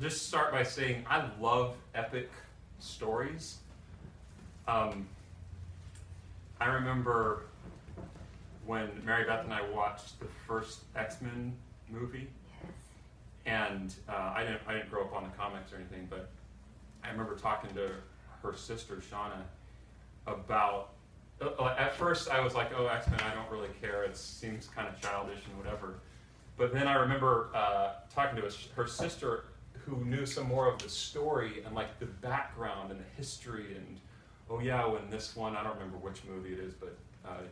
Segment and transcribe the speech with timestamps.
[0.00, 2.30] just start by saying I love epic
[2.78, 3.58] stories.
[4.68, 5.06] Um,
[6.60, 7.42] I remember
[8.66, 11.52] when Mary Beth and I watched the first X Men
[11.90, 12.28] movie,
[13.46, 16.28] and uh, I didn't I didn't grow up on the comics or anything, but
[17.04, 17.90] I remember talking to
[18.42, 19.42] her sister Shauna
[20.26, 20.90] about.
[21.40, 24.04] Uh, at first, I was like, "Oh, X Men, I don't really care.
[24.04, 25.94] It seems kind of childish and whatever."
[26.56, 29.44] But then I remember uh, talking to her sister,
[29.86, 34.00] who knew some more of the story and like the background and the history and
[34.50, 37.42] oh yeah, when this one I don't remember which movie it is, but uh,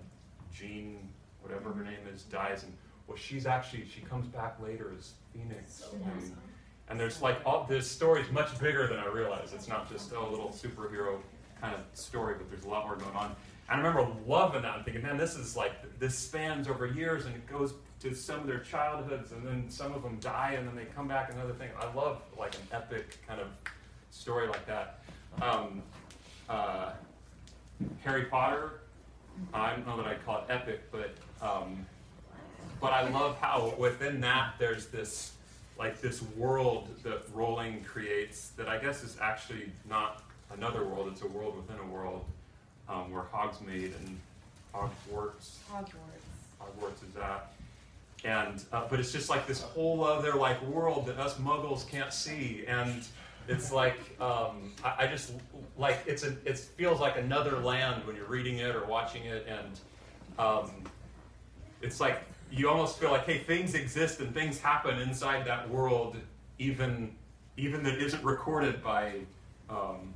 [0.53, 1.09] Jean,
[1.41, 2.73] whatever her name is, dies and
[3.07, 5.75] well, she's actually she comes back later as Phoenix.
[5.75, 6.39] So and, awesome.
[6.89, 9.55] and there's like all this story is much bigger than I realized.
[9.55, 11.19] It's not just a little superhero
[11.61, 13.37] kind of story, but there's a lot more going on.
[13.71, 17.27] And I remember loving that and thinking, man, this is like this spans over years
[17.27, 20.69] and it goes to some of their childhoods and then some of them die and
[20.69, 21.71] then they come back another thing.
[21.81, 23.49] I love like an epic kind of
[24.11, 25.01] story like that.
[25.41, 25.83] Um,
[26.49, 26.93] uh,
[28.05, 28.81] Harry Potter,
[29.55, 31.87] I don't know that I'd call it epic, but um,
[32.79, 35.33] but I love how within that there's this
[35.79, 41.23] like this world that Rowling creates that I guess is actually not another world; it's
[41.23, 42.25] a world within a world
[42.89, 44.21] um, where Hogsmeade and
[44.75, 46.61] Hogwarts Hogwarts.
[46.61, 47.55] Hogwarts is at.
[48.25, 52.13] And uh, but it's just like this whole other like world that us Muggles can't
[52.13, 53.05] see, and
[53.49, 55.33] it's like um, I, I just
[55.77, 59.47] like it's a it feels like another land when you're reading it or watching it,
[59.47, 59.79] and
[60.39, 60.71] um,
[61.83, 66.17] it's like you almost feel like hey things exist and things happen inside that world,
[66.59, 67.15] even
[67.59, 69.21] even that isn't recorded by
[69.69, 70.15] um,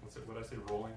[0.00, 0.92] what's it what I say Rowling.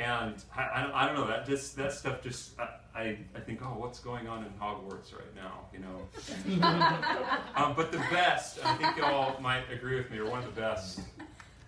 [0.00, 3.40] And I, I, don't, I don't know that just that stuff just I, I, I
[3.40, 6.64] think oh what's going on in Hogwarts right now you know
[7.54, 10.58] um, but the best I think y'all might agree with me or one of the
[10.60, 11.00] best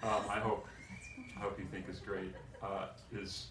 [0.03, 0.67] um, I hope
[1.37, 3.49] I hope you think is great uh, is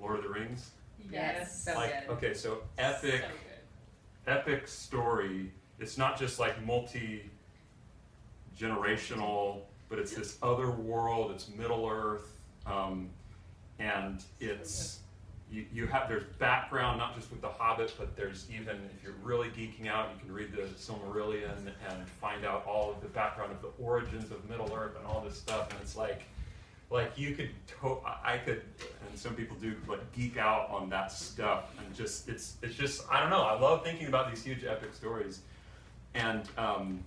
[0.00, 0.70] Lord of the Rings
[1.12, 1.64] Yes.
[1.64, 2.14] So like good.
[2.14, 5.52] okay so epic So epic story.
[5.78, 7.30] It's not just like multi
[8.58, 11.30] generational, but it's this other world.
[11.32, 12.32] It's Middle Earth,
[12.66, 13.10] um,
[13.78, 15.00] and it's
[15.50, 19.14] you, you have there's background not just with the Hobbit, but there's even if you're
[19.22, 21.56] really geeking out, you can read the Silmarillion
[21.88, 25.20] and find out all of the background of the origins of Middle Earth and all
[25.20, 25.70] this stuff.
[25.70, 26.22] And it's like
[26.90, 27.50] like you could
[27.80, 28.62] to- I could
[29.08, 33.04] and some people do like geek out on that stuff and just it's it's just
[33.10, 35.40] I don't know I love thinking about these huge epic stories
[36.14, 37.04] and um,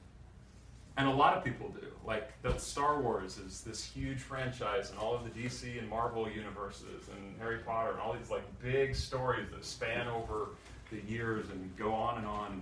[0.99, 4.99] and a lot of people do like that Star Wars is this huge franchise and
[4.99, 8.95] all of the DC and Marvel universes and Harry Potter and all these like big
[8.95, 10.49] stories that span over
[10.91, 12.61] the years and go on and on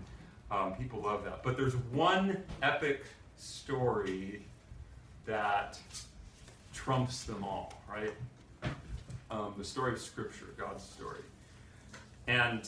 [0.50, 3.04] um, people love that but there's one epic
[3.38, 4.42] story
[5.26, 5.78] that
[6.74, 8.14] trumps them all, right?
[9.30, 11.20] Um, the story of Scripture, God's story.
[12.28, 12.68] And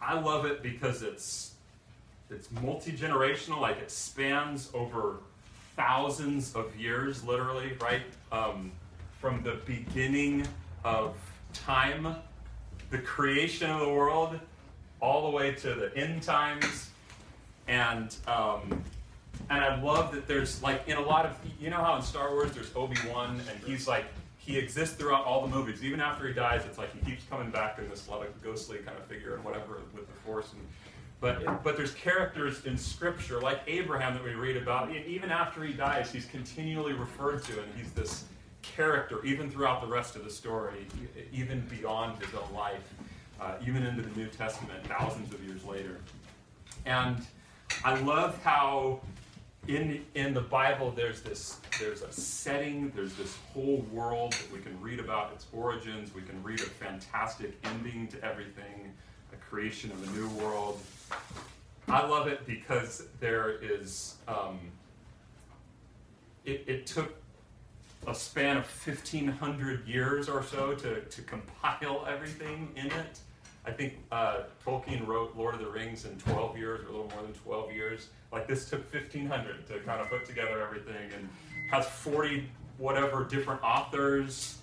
[0.00, 1.51] I love it because it's
[2.32, 5.18] it's multi-generational, like it spans over
[5.76, 8.02] thousands of years, literally, right?
[8.30, 8.72] Um,
[9.20, 10.46] from the beginning
[10.84, 11.14] of
[11.52, 12.16] time,
[12.90, 14.38] the creation of the world,
[15.00, 16.90] all the way to the end times,
[17.68, 18.82] and um,
[19.50, 22.30] and I love that there's like in a lot of you know how in Star
[22.30, 24.04] Wars there's Obi Wan and he's like
[24.38, 25.84] he exists throughout all the movies.
[25.84, 28.96] Even after he dies, it's like he keeps coming back in this like ghostly kind
[28.98, 30.52] of figure and whatever with the Force.
[30.52, 30.60] And
[31.22, 34.88] but but there's characters in Scripture like Abraham that we read about.
[34.88, 38.24] And even after he dies, he's continually referred to, and he's this
[38.60, 40.86] character even throughout the rest of the story,
[41.32, 42.92] even beyond his own life,
[43.40, 45.98] uh, even into the New Testament, thousands of years later.
[46.86, 47.24] And
[47.84, 49.00] I love how
[49.68, 54.58] in in the Bible there's this there's a setting, there's this whole world that we
[54.58, 56.12] can read about its origins.
[56.12, 58.92] We can read a fantastic ending to everything,
[59.32, 60.80] a creation of a new world.
[61.88, 64.58] I love it because there is um,
[66.44, 67.14] it, it took
[68.06, 73.20] a span of 1500 years or so to, to compile everything in it.
[73.64, 77.10] I think uh, Tolkien wrote Lord of the Rings in 12 years, or a little
[77.10, 78.08] more than 12 years.
[78.32, 81.28] Like this took 1500 to kind of put together everything, and
[81.70, 82.48] has 40
[82.78, 84.58] whatever different authors,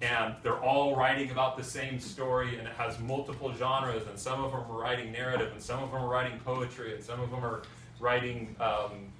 [0.00, 4.42] and they're all writing about the same story, and it has multiple genres, and some
[4.42, 7.30] of them are writing narrative, and some of them are writing poetry, and some of
[7.30, 7.62] them are
[7.98, 9.10] writing um,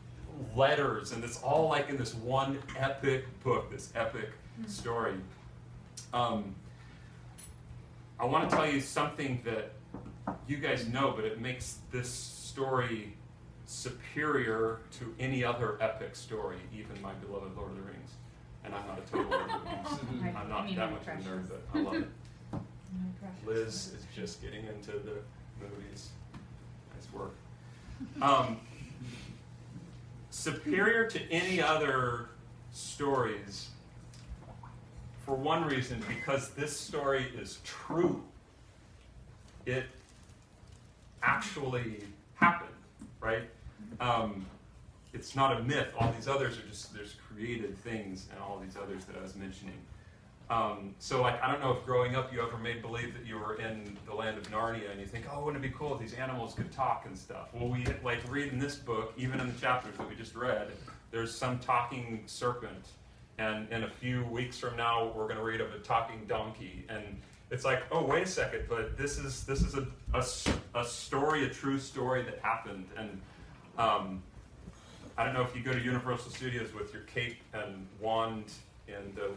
[0.54, 4.30] letters, and it's all like in this one epic book, this epic
[4.66, 5.14] story.
[6.12, 6.54] Um,
[8.20, 9.72] I want to tell you something that
[10.46, 13.14] you guys know, but it makes this story
[13.66, 18.12] superior to any other epic story, even my beloved Lord of the Rings.
[18.64, 20.36] And I'm not a total Lord of the Rings.
[20.36, 22.08] I'm not that much of a nerd, but I love it.
[23.46, 25.16] Liz is just getting into the
[25.60, 26.10] movies.
[26.94, 27.34] Nice work.
[28.20, 28.60] Um,
[30.30, 32.28] superior to any other
[32.72, 33.68] stories,
[35.24, 38.22] for one reason, because this story is true.
[39.66, 39.84] It
[41.22, 42.70] actually happened,
[43.20, 43.42] right?
[44.00, 44.46] Um,
[45.12, 45.88] it's not a myth.
[45.98, 49.36] All these others are just there's created things, and all these others that I was
[49.36, 49.78] mentioning.
[50.50, 53.38] Um, so, like, I don't know if growing up you ever made believe that you
[53.38, 56.00] were in the land of Narnia, and you think, oh, wouldn't it be cool if
[56.00, 57.48] these animals could talk and stuff?
[57.52, 60.68] Well, we like read in this book, even in the chapters that we just read,
[61.10, 62.88] there's some talking serpent,
[63.36, 66.86] and in a few weeks from now, we're going to read of a talking donkey,
[66.88, 67.02] and
[67.50, 70.24] it's like, oh, wait a second, but this is this is a, a,
[70.80, 73.20] a story, a true story that happened, and
[73.76, 74.22] um,
[75.18, 78.52] I don't know if you go to Universal Studios with your cape and wand
[78.86, 79.32] in the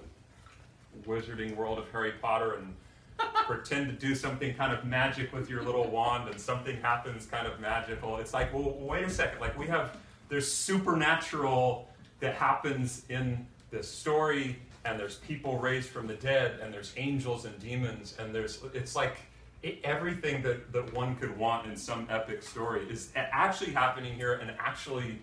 [1.10, 2.76] wizarding world of Harry Potter and
[3.48, 7.48] pretend to do something kind of magic with your little wand and something happens kind
[7.48, 8.18] of magical.
[8.18, 9.40] It's like, well, wait a second.
[9.40, 9.98] Like we have,
[10.30, 11.90] there's supernatural
[12.20, 17.46] that happens in this story, and there's people raised from the dead, and there's angels
[17.46, 19.18] and demons, and there's, it's like
[19.64, 24.34] it, everything that, that one could want in some epic story is actually happening here
[24.34, 25.18] and actually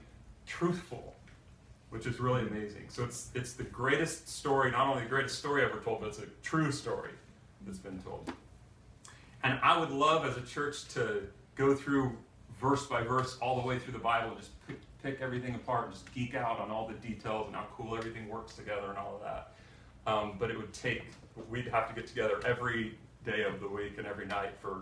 [0.48, 1.14] truthful
[1.90, 2.84] which is really amazing.
[2.88, 6.18] So it's it's the greatest story, not only the greatest story ever told, but it's
[6.18, 7.12] a true story
[7.66, 8.32] that's been told.
[9.42, 11.22] And I would love as a church to
[11.54, 12.12] go through
[12.60, 15.86] verse by verse all the way through the Bible and just pick, pick everything apart
[15.86, 18.98] and just geek out on all the details and how cool everything works together and
[18.98, 19.52] all of that.
[20.10, 21.04] Um, but it would take,
[21.48, 24.80] we'd have to get together every day of the week and every night for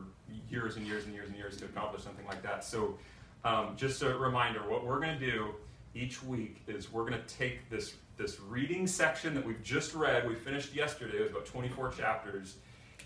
[0.48, 2.64] years and years and years and years to accomplish something like that.
[2.64, 2.96] So
[3.44, 5.54] um, just a reminder, what we're going to do
[5.94, 10.26] each week is we're going to take this this reading section that we've just read.
[10.26, 11.18] We finished yesterday.
[11.18, 12.56] It was about 24 chapters,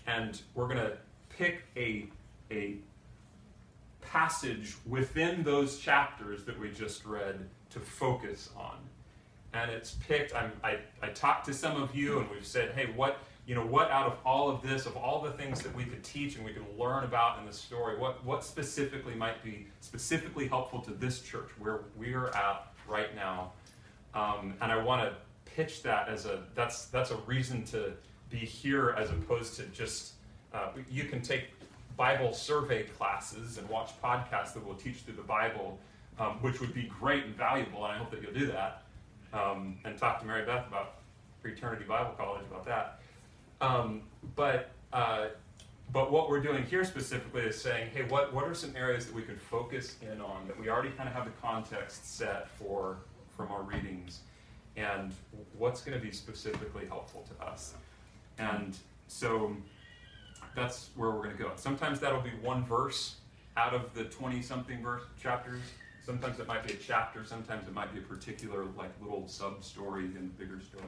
[0.07, 0.93] and we're going to
[1.29, 2.07] pick a
[2.49, 2.77] a
[4.01, 8.77] passage within those chapters that we just read to focus on.
[9.53, 10.35] And it's picked.
[10.35, 13.19] I'm, I I talked to some of you, and we've said, hey, what
[13.51, 16.01] you know, what out of all of this, of all the things that we could
[16.05, 20.47] teach and we could learn about in the story, what what specifically might be specifically
[20.47, 23.51] helpful to this church where we're at right now.
[24.13, 27.91] Um, and I want to pitch that as a that's that's a reason to
[28.29, 30.13] be here as opposed to just
[30.53, 31.49] uh, you can take
[31.97, 35.77] Bible survey classes and watch podcasts that will teach through the Bible,
[36.19, 38.83] um, which would be great and valuable, and I hope that you'll do that.
[39.33, 40.99] Um, and talk to Mary Beth about
[41.43, 43.00] Eternity Bible College about that.
[43.61, 44.01] Um,
[44.35, 45.27] but uh,
[45.93, 49.13] but what we're doing here specifically is saying, hey, what, what are some areas that
[49.13, 52.97] we could focus in on that we already kind of have the context set for
[53.35, 54.21] from our readings,
[54.77, 55.13] and
[55.57, 57.73] what's going to be specifically helpful to us?
[58.37, 58.77] And
[59.07, 59.55] so
[60.55, 61.51] that's where we're going to go.
[61.55, 63.17] Sometimes that'll be one verse
[63.57, 65.61] out of the 20 something verse chapters.
[66.03, 69.63] Sometimes it might be a chapter, sometimes it might be a particular like little sub
[69.63, 70.85] story in the bigger story.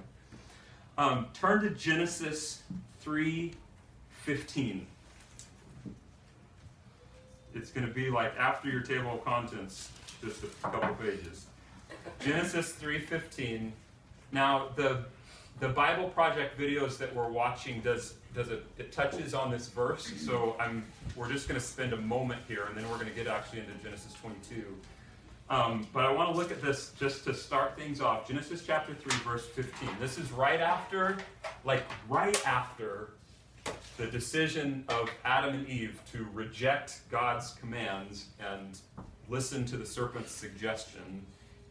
[0.97, 2.61] Um, turn to Genesis
[3.03, 4.85] 3:15.
[7.55, 9.91] it's going to be like after your table of contents,
[10.23, 11.45] just a couple pages.
[12.19, 13.71] Genesis 3:15.
[14.31, 15.05] Now the
[15.59, 20.11] the Bible Project videos that we're watching does does it it touches on this verse.
[20.17, 20.85] So I'm
[21.15, 23.59] we're just going to spend a moment here, and then we're going to get actually
[23.59, 24.63] into Genesis 22.
[25.49, 28.27] Um, but I want to look at this just to start things off.
[28.27, 29.89] Genesis chapter 3, verse 15.
[29.99, 31.17] This is right after,
[31.65, 33.09] like right after
[33.97, 38.79] the decision of Adam and Eve to reject God's commands and
[39.29, 41.25] listen to the serpent's suggestion.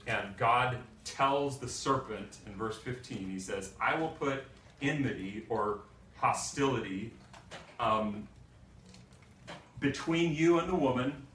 [0.06, 4.44] And God tells the serpent in verse 15, he says, I will put
[4.80, 5.80] enmity or
[6.16, 7.12] hostility
[7.80, 8.28] um,
[9.80, 11.26] between you and the woman,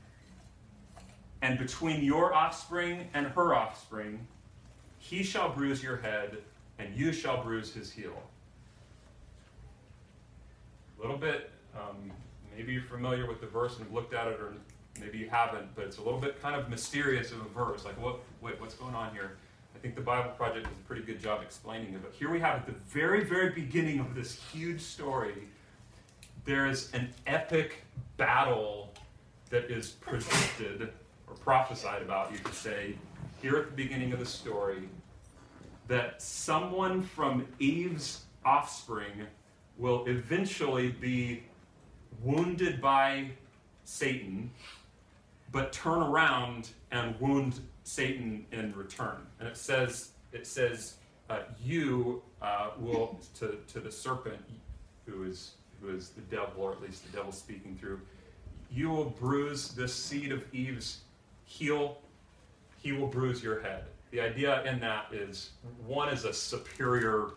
[1.41, 4.25] and between your offspring and her offspring.
[4.99, 6.37] He shall bruise your head,
[6.79, 8.21] and you shall bruise his heel
[10.97, 12.11] a little bit, um,
[12.55, 14.53] maybe you're familiar with the verse and have looked at it, or
[14.99, 17.85] maybe you haven't, but it's a little bit kind of mysterious of a verse.
[17.85, 19.37] Like, what, wait, what's going on here?
[19.75, 22.01] I think the Bible Project does a pretty good job explaining it.
[22.01, 25.47] But here we have at the very, very beginning of this huge story,
[26.45, 27.83] there is an epic
[28.17, 28.93] battle
[29.51, 30.89] that is predicted
[31.27, 32.95] or prophesied about, you could say,
[33.41, 34.89] here at the beginning of the story,
[35.87, 39.27] that someone from Eve's offspring
[39.77, 41.43] will eventually be
[42.23, 43.29] wounded by
[43.83, 44.49] Satan,
[45.51, 49.17] but turn around and wound Satan in return.
[49.39, 50.95] And it says, it says,
[51.29, 54.41] uh, you uh, will to, to the serpent,
[55.05, 58.01] who is who is the devil, or at least the devil speaking through.
[58.71, 61.01] You will bruise the seed of Eve's
[61.47, 61.97] heel.
[62.77, 63.85] He will bruise your head.
[64.11, 65.51] The idea in that is
[65.85, 67.31] one is a superior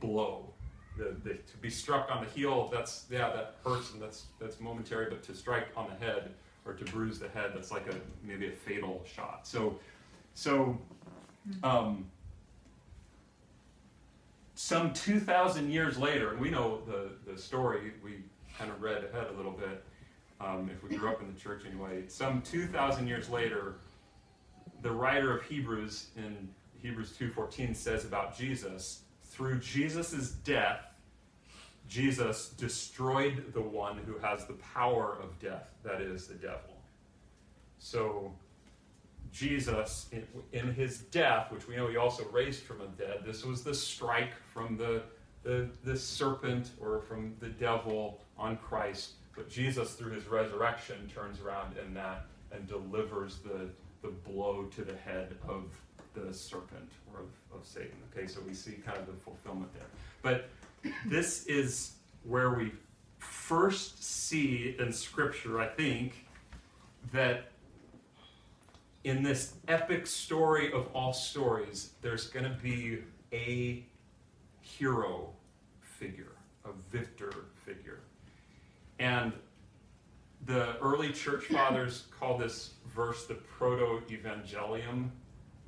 [0.00, 0.52] blow.
[0.98, 4.60] The, the, to be struck on the heel, that's yeah, that hurts and that's that's
[4.60, 5.06] momentary.
[5.08, 6.30] But to strike on the head
[6.64, 9.46] or to bruise the head, that's like a maybe a fatal shot.
[9.46, 9.78] So,
[10.34, 10.78] so
[11.62, 12.06] um,
[14.56, 18.16] some 2,000 years later, and we know the, the story, we
[18.58, 19.84] kind of read ahead a little bit,
[20.40, 22.04] um, if we grew up in the church anyway.
[22.08, 23.76] Some 2,000 years later,
[24.82, 26.48] the writer of Hebrews in
[26.80, 30.80] Hebrews 2.14 says about Jesus, through Jesus' death,
[31.88, 36.76] Jesus destroyed the one who has the power of death, that is, the devil.
[37.78, 38.32] So
[39.32, 43.44] Jesus, in, in, his death, which we know he also raised from the dead, this
[43.44, 45.02] was the strike from the,
[45.42, 49.12] the, the serpent or from the devil on Christ.
[49.36, 53.68] But Jesus, through his resurrection, turns around in that and delivers the,
[54.02, 55.64] the blow to the head of
[56.14, 57.96] the serpent or of, of Satan.
[58.10, 59.86] Okay, so we see kind of the fulfillment there.
[60.22, 60.48] But
[61.04, 61.92] this is
[62.24, 62.72] where we
[63.18, 66.26] first see in Scripture, I think,
[67.12, 67.52] that
[69.04, 72.98] in this epic story of all stories, there's going to be
[73.32, 73.84] a
[74.62, 75.30] hero
[75.80, 76.32] figure,
[76.64, 77.32] a victor
[77.64, 78.00] figure.
[78.98, 79.32] And
[80.46, 85.10] the early church fathers call this verse the proto evangelium,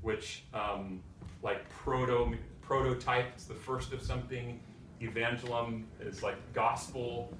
[0.02, 1.02] which, um,
[1.42, 4.60] like proto prototype, is the first of something.
[5.00, 7.32] Evangelium is like gospel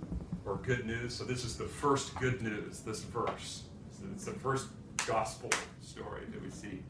[0.45, 1.15] or good news.
[1.15, 2.81] So this is the first good news.
[2.81, 3.65] This verse.
[3.91, 4.69] So it's the first
[5.07, 6.83] gospel story that we see.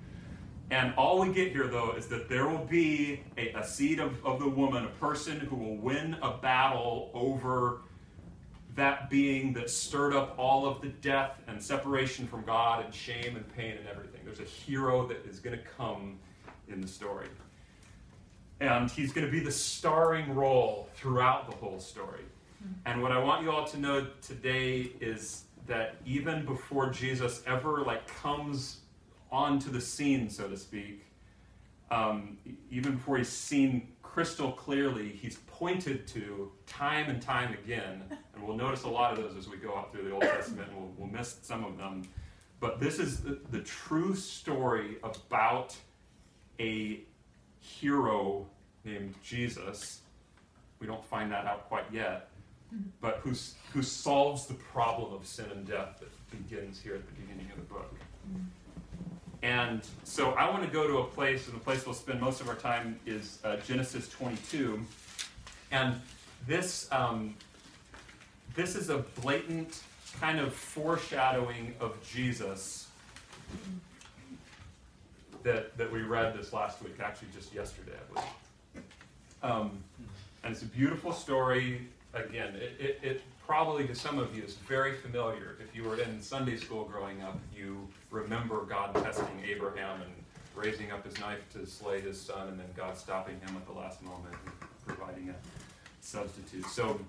[0.71, 4.25] And all we get here, though, is that there will be a, a seed of,
[4.25, 7.81] of the woman, a person who will win a battle over
[8.79, 13.37] that being that stirred up all of the death and separation from God and shame
[13.37, 14.21] and pain and everything.
[14.25, 16.19] There's a hero that is going to come
[16.69, 17.27] in the story.
[18.61, 22.25] And he's going to be the starring role throughout the whole story.
[22.87, 27.83] And what I want you all to know today is that even before Jesus ever
[27.83, 28.79] like comes
[29.31, 31.05] onto the scene, so to speak,
[31.91, 32.37] um,
[32.71, 38.03] even before he's seen crystal clearly, he's pointed to time and time again,
[38.35, 40.69] and we'll notice a lot of those as we go out through the Old Testament,
[40.71, 42.09] and we'll, we'll miss some of them.
[42.59, 45.77] But this is the, the true story about
[46.59, 47.01] a
[47.61, 48.47] hero
[48.85, 50.01] named Jesus.
[50.81, 52.29] We don't find that out quite yet,
[53.01, 53.35] but who,
[53.73, 57.57] who solves the problem of sin and death that begins here at the beginning of
[57.57, 57.95] the book.
[59.43, 62.41] And so I want to go to a place, and the place we'll spend most
[62.41, 64.85] of our time is uh, Genesis 22.
[65.71, 66.01] And
[66.47, 67.35] this, um,
[68.55, 69.83] this is a blatant
[70.21, 72.89] kind of foreshadowing of Jesus
[75.45, 78.85] that, that we read this last week, actually just yesterday, I believe.
[79.43, 79.79] Um,
[80.43, 81.87] and it's a beautiful story.
[82.15, 85.57] Again, it, it, it probably to some of you is very familiar.
[85.59, 90.13] If you were in Sunday school growing up, you remember God testing Abraham and
[90.55, 93.73] raising up his knife to slay his son, and then God stopping him at the
[93.73, 95.35] last moment and providing a
[96.03, 96.67] substitute.
[96.67, 97.01] So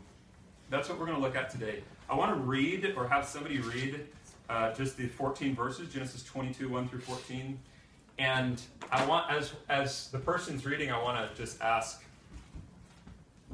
[0.70, 1.84] that's what we're going to look at today.
[2.10, 4.08] I want to read, or have somebody read,
[4.50, 7.60] uh, just the 14 verses, Genesis 22, 1 through 14.
[8.18, 8.62] And
[8.94, 12.02] I want, as, as the person's reading, I want to just ask,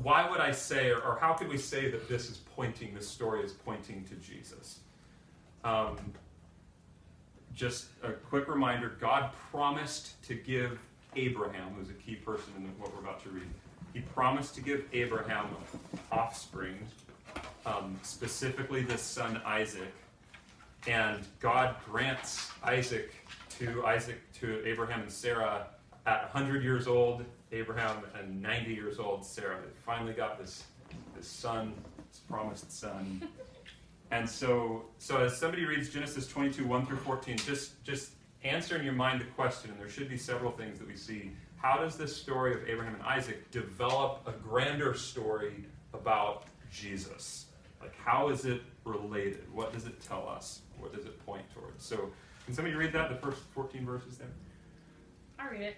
[0.01, 3.07] why would I say, or, or, how could we say that this is pointing, this
[3.07, 4.79] story is pointing to Jesus?
[5.63, 5.97] Um,
[7.53, 10.77] just a quick reminder God promised to give
[11.15, 13.47] Abraham, who's a key person in what we're about to read,
[13.93, 15.47] he promised to give Abraham
[16.11, 16.77] offspring,
[17.65, 19.93] um, specifically the son Isaac.
[20.87, 23.13] And God grants Isaac
[23.57, 25.67] to Isaac to Abraham and Sarah
[26.05, 29.57] at 100 years old, Abraham and 90 years old, Sarah.
[29.61, 30.63] They finally got this,
[31.15, 31.73] this son,
[32.11, 33.27] this promised son.
[34.11, 38.11] And so, so as somebody reads Genesis 22, 1 through 14, just, just
[38.43, 41.31] answer in your mind the question, and there should be several things that we see.
[41.57, 47.47] How does this story of Abraham and Isaac develop a grander story about Jesus?
[47.81, 49.51] Like, how is it related?
[49.51, 50.61] What does it tell us?
[50.77, 51.83] What does it point towards?
[51.83, 52.11] So,
[52.45, 54.27] can somebody read that, the first 14 verses there?
[55.39, 55.77] I'll read it.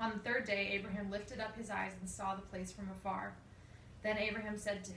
[0.00, 3.34] On the third day, Abraham lifted up his eyes and saw the place from afar.
[4.02, 4.92] Then Abraham said to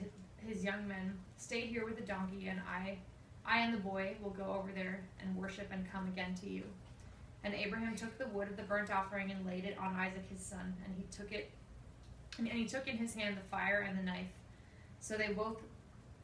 [0.46, 2.98] his young men, Stay here with the donkey, and I
[3.44, 6.62] I and the boy will go over there and worship and come again to you.
[7.42, 10.40] And Abraham took the wood of the burnt offering and laid it on Isaac his
[10.40, 11.50] son, and he took it
[12.38, 14.30] and he took in his hand the fire and the knife.
[15.00, 15.60] So they both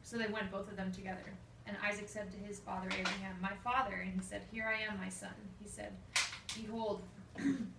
[0.01, 1.33] so they went both of them together.
[1.67, 4.97] And Isaac said to his father Abraham, My father, and he said, Here I am,
[4.97, 5.29] my son.
[5.61, 5.91] He said,
[6.55, 7.03] Behold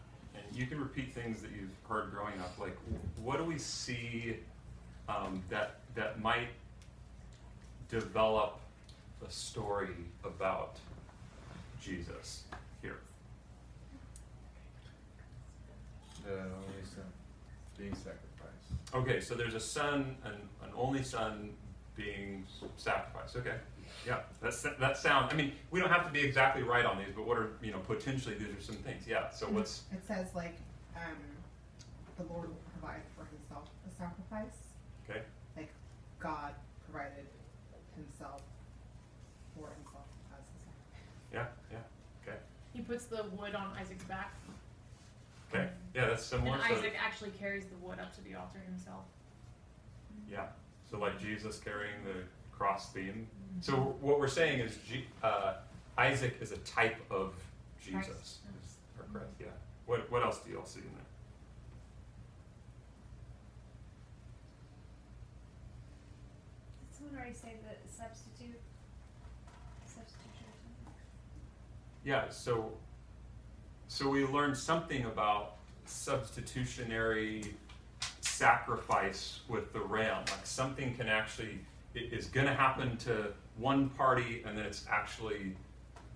[0.35, 2.77] and you can repeat things that you've heard growing up, like
[3.21, 4.37] what do we see
[5.09, 6.47] um, that that might
[7.89, 8.59] develop
[9.27, 10.77] a story about
[11.81, 12.43] Jesus
[12.81, 12.97] here.
[16.25, 17.03] The only son
[17.77, 18.93] being sacrificed.
[18.93, 21.49] Okay, so there's a son, an, an only son
[21.95, 22.45] being
[22.77, 23.35] sacrificed.
[23.35, 23.55] Okay,
[24.05, 25.31] yeah, that's that sounds.
[25.33, 27.71] I mean, we don't have to be exactly right on these, but what are you
[27.71, 29.05] know potentially these are some things.
[29.07, 29.29] Yeah.
[29.29, 30.55] So what's It says like,
[30.95, 31.17] um,
[32.17, 34.57] the Lord will provide for himself a sacrifice.
[35.09, 35.21] okay?
[35.55, 35.69] Like
[36.19, 36.53] God
[36.89, 37.25] provided
[37.95, 38.41] himself
[39.55, 41.33] for himself as a sacrifice.
[41.33, 41.77] Yeah, yeah.
[42.27, 42.37] Okay,
[42.73, 44.33] He puts the wood on Isaac's back,
[45.53, 45.69] okay.
[45.93, 46.55] Yeah, that's similar.
[46.55, 49.05] and so- Isaac actually carries the wood up to the altar himself.
[50.29, 50.47] Yeah.
[50.89, 53.27] So like Jesus carrying the cross beam.
[53.59, 54.77] So what we're saying is
[55.21, 55.53] uh,
[55.97, 57.33] Isaac is a type of
[57.83, 58.05] Jesus.
[58.05, 58.37] Christ.
[58.97, 59.47] Or Christ, yeah.
[59.85, 61.05] What what else do y'all see in there?
[66.87, 68.59] Did someone already say the substitute?
[69.85, 70.47] Substitution?
[72.05, 72.29] Yeah.
[72.29, 72.71] So
[73.87, 77.53] so we learned something about substitutionary
[78.21, 80.19] sacrifice with the ram.
[80.19, 81.59] Like something can actually
[81.93, 83.27] it is going to happen to
[83.57, 85.55] one party, and then it's actually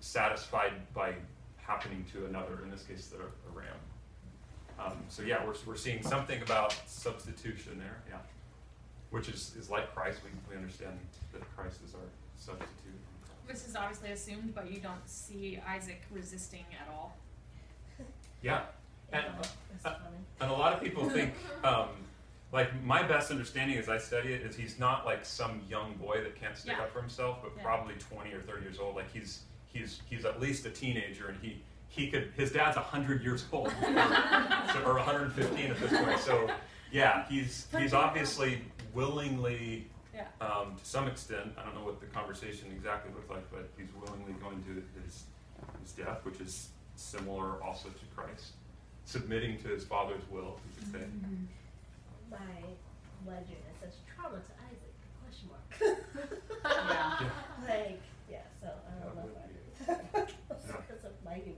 [0.00, 1.14] satisfied by
[1.56, 2.60] happening to another.
[2.64, 3.66] In this case, the, the ram.
[4.78, 7.96] Um, so yeah, we're, we're seeing something about substitution there.
[8.08, 8.18] Yeah,
[9.10, 10.20] which is, is like Christ.
[10.24, 10.98] We, we understand
[11.32, 12.00] that Christ is our
[12.36, 13.00] substitute.
[13.46, 17.16] This is obviously assumed, but you don't see Isaac resisting at all.
[18.42, 18.62] Yeah,
[19.12, 19.24] and
[19.84, 19.90] uh.
[20.40, 21.88] And a lot of people think, um,
[22.52, 26.22] like my best understanding as I study it is he's not like some young boy
[26.22, 26.84] that can't stick Yeah.
[26.84, 27.62] up for himself, but Yeah.
[27.62, 28.96] probably twenty or thirty years old.
[28.96, 33.22] Like he's he's he's at least a teenager, and he he could his dad's hundred
[33.22, 33.72] years old, or,
[34.72, 36.18] so, or 115 at this point.
[36.20, 36.48] So
[36.92, 38.62] yeah, he's he's obviously
[38.94, 39.88] willingly.
[40.14, 40.28] Yeah.
[40.40, 43.92] Um, to some extent, I don't know what the conversation exactly looked like, but he's
[44.00, 45.24] willingly going to his
[45.82, 48.52] his death, which is similar also to Christ,
[49.04, 50.58] submitting to his father's will.
[50.64, 50.98] You could say.
[51.00, 51.44] Mm-hmm.
[52.30, 52.36] My
[53.26, 54.94] legend is such trauma to Isaac?
[55.22, 55.66] Question mark.
[56.64, 57.20] Yeah.
[57.68, 59.22] Like, yeah, so I don't know
[59.80, 60.20] if I
[60.66, 61.54] Because of my news.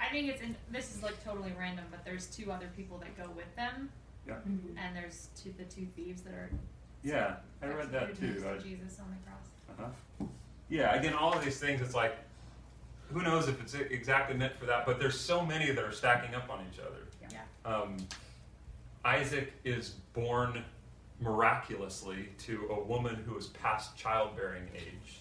[0.00, 3.16] I think it's in, this is like totally random, but there's two other people that
[3.16, 3.90] go with them,
[4.26, 4.34] Yeah.
[4.76, 6.50] and there's two the two thieves that are
[7.02, 8.48] Yeah, I read that executed too.
[8.48, 9.88] next to I- Jesus on the cross.
[10.18, 10.26] uh-huh.
[10.68, 12.16] Yeah, again, all of these things, it's like,
[13.12, 16.34] who knows if it's exactly meant for that, but there's so many that are stacking
[16.34, 17.06] up on each other.
[17.30, 17.40] Yeah.
[17.64, 17.96] Um,
[19.04, 20.64] Isaac is born
[21.20, 25.20] miraculously to a woman who is past childbearing age.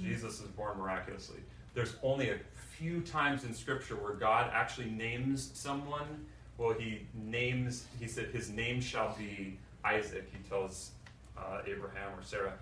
[0.00, 1.38] Jesus is born miraculously.
[1.74, 2.38] There's only a
[2.76, 6.26] few times in Scripture where God actually names someone.
[6.58, 10.92] Well, he names, he said, his name shall be Isaac, he tells
[11.36, 12.54] uh, Abraham or Sarah.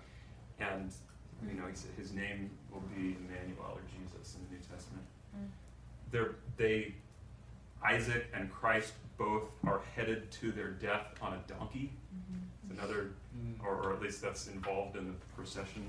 [0.59, 0.91] And
[1.47, 5.03] You know, he his name will be Emmanuel or Jesus in the New Testament.
[5.35, 5.47] Mm.
[6.11, 6.93] They're, they,
[7.83, 11.91] Isaac and Christ both are headed to their death on a donkey.
[12.69, 13.63] It's another, Mm.
[13.63, 15.87] or, or at least that's involved in the procession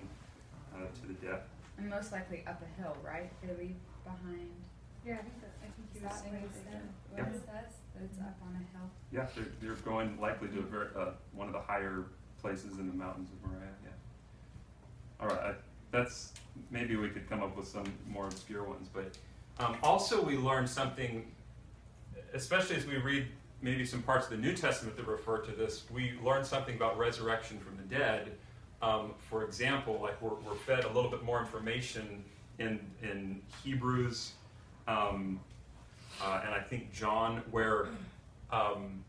[0.74, 1.42] uh, to the death.
[1.76, 3.32] And most likely up a hill, right?
[3.42, 4.46] They leave behind.
[5.04, 6.82] Yeah, I think that, I think you were that saying what what it they said?
[6.82, 7.18] did.
[7.18, 7.24] Yeah.
[7.26, 7.72] What it says?
[7.98, 8.86] That it's up on a hill.
[9.10, 12.04] Yeah, they're, they're going likely to a very, uh, one of the higher
[12.40, 13.74] places in the mountains of Moriah.
[13.82, 13.90] Yeah.
[15.22, 15.52] All right, I,
[15.92, 16.32] that's
[16.70, 19.16] maybe we could come up with some more obscure ones, but
[19.64, 21.30] um, also we learn something,
[22.35, 23.28] especially as we read
[23.61, 25.85] maybe some parts of the New Testament that refer to this.
[25.92, 28.32] We learn something about resurrection from the dead.
[28.82, 32.24] Um, for example, like we're, we're fed a little bit more information
[32.58, 34.32] in in Hebrews.
[34.88, 35.38] Um,
[36.20, 37.87] uh, and I think John, where
[38.50, 39.04] um,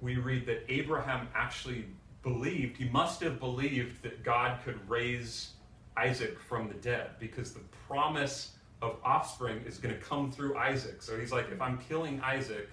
[0.00, 1.86] we read that Abraham actually
[2.22, 5.50] believed, he must have believed that God could raise
[5.96, 8.52] Isaac from the dead because the promise
[8.82, 11.02] of offspring is going to come through Isaac.
[11.02, 12.68] So he's like, if I'm killing Isaac,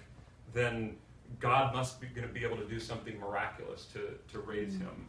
[0.54, 0.96] then
[1.40, 5.06] God must be going to be able to do something miraculous to, to raise him.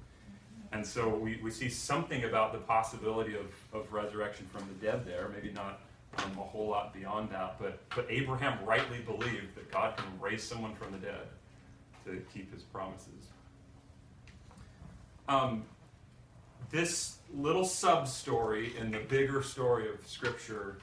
[0.72, 5.06] And so we, we see something about the possibility of, of resurrection from the dead
[5.06, 5.82] there, maybe not
[6.18, 10.44] um, a whole lot beyond that, but, but Abraham rightly believed that God can raise
[10.44, 11.28] someone from the dead
[12.06, 13.30] to keep his promises.
[15.30, 15.64] Um,
[16.72, 20.80] this little sub story in the bigger story of Scripture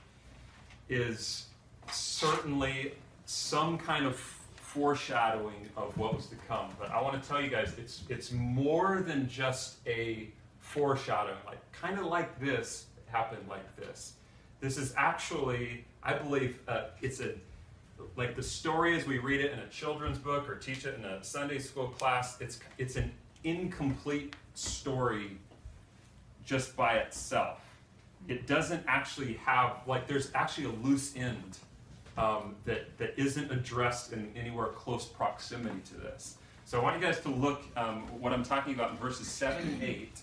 [0.89, 1.47] is
[1.91, 4.15] certainly some kind of
[4.55, 6.69] foreshadowing of what was to come.
[6.79, 10.29] But I want to tell you guys, it's it's more than just a
[10.61, 11.39] foreshadowing.
[11.45, 14.13] Like kind of like this happened like this.
[14.61, 17.33] This is actually, I believe, uh, it's a
[18.15, 21.05] like the story as we read it in a children's book or teach it in
[21.05, 22.41] a Sunday school class.
[22.41, 23.11] It's it's an
[23.47, 25.39] incomplete story
[26.45, 27.61] just by itself.
[28.29, 31.59] It doesn't actually have like there's actually a loose end
[32.19, 36.37] um, that that isn't addressed in anywhere close proximity to this.
[36.65, 39.63] So I want you guys to look um, what I'm talking about in verses seven
[39.69, 40.21] and eight.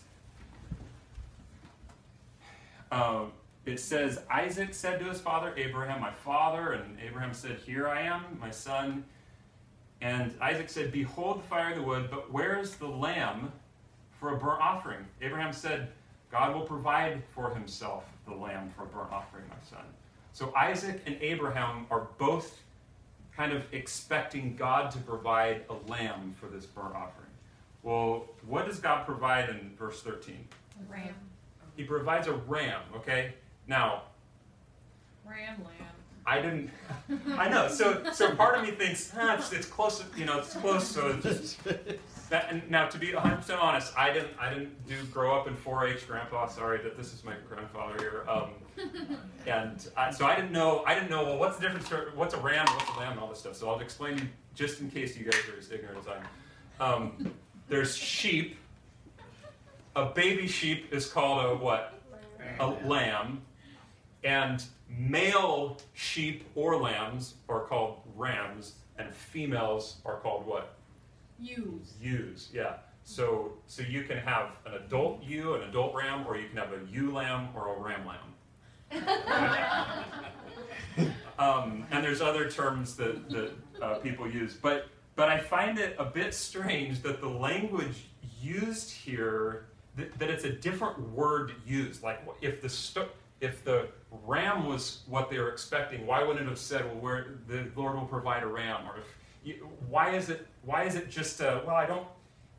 [2.91, 3.31] Um,
[3.65, 8.01] it says Isaac said to his father Abraham, "My father," and Abraham said, "Here I
[8.01, 9.05] am, my son."
[10.03, 13.51] And Isaac said, "Behold the fire and the wood, but where is the lamb
[14.19, 15.91] for a burnt offering?" Abraham said,
[16.33, 19.85] God will provide for himself the lamb for a burnt offering, my son.
[20.31, 22.59] So Isaac and Abraham are both
[23.37, 27.29] kind of expecting God to provide a lamb for this burnt offering.
[27.83, 30.47] Well, what does God provide in verse 13?
[30.89, 31.13] Ram.
[31.75, 33.35] He provides a ram, okay?
[33.67, 34.03] Now,
[35.23, 35.93] Ram lamb.
[36.25, 36.69] I didn't.
[37.37, 37.67] I know.
[37.67, 40.03] So, so part of me thinks, ah, it's, it's close.
[40.15, 40.87] You know, it's close.
[40.87, 41.59] So just.
[42.29, 44.31] That, and now, to be 100 percent honest, I didn't.
[44.39, 46.07] I didn't do grow up in 4-H.
[46.07, 48.23] Grandpa, sorry that this is my grandfather here.
[48.27, 48.49] Um,
[49.45, 50.83] and I, so I didn't know.
[50.87, 51.23] I didn't know.
[51.23, 51.89] Well, what's the difference?
[52.15, 52.65] What's a ram?
[52.67, 53.11] What's a lamb?
[53.13, 53.55] And all this stuff.
[53.55, 56.93] So I'll explain just in case you guys are as ignorant as I am.
[56.93, 57.33] Um,
[57.67, 58.57] there's sheep.
[59.95, 61.99] A baby sheep is called a what?
[62.59, 63.41] A lamb.
[64.23, 64.63] And
[64.97, 70.75] male sheep or lambs are called rams, and females are called what?
[71.39, 71.93] Ewes.
[72.01, 72.49] Ewes.
[72.53, 72.75] Yeah.
[73.03, 76.71] So so you can have an adult ewe, an adult ram, or you can have
[76.71, 78.19] a ewe lamb or a ram lamb.
[81.39, 83.51] um, and there's other terms that that
[83.81, 88.05] uh, people use, but but I find it a bit strange that the language
[88.41, 92.03] used here that, that it's a different word used.
[92.03, 93.07] Like if the
[93.41, 93.87] if the
[94.25, 97.95] ram was what they were expecting, why wouldn't it have said, "Well, where the Lord
[97.95, 98.85] will provide a ram"?
[98.87, 99.05] Or if
[99.43, 102.07] you, why is it why is it just a, well, I don't.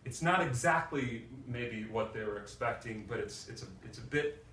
[0.04, 4.44] It's not exactly maybe what they were expecting, but it's it's a it's a bit.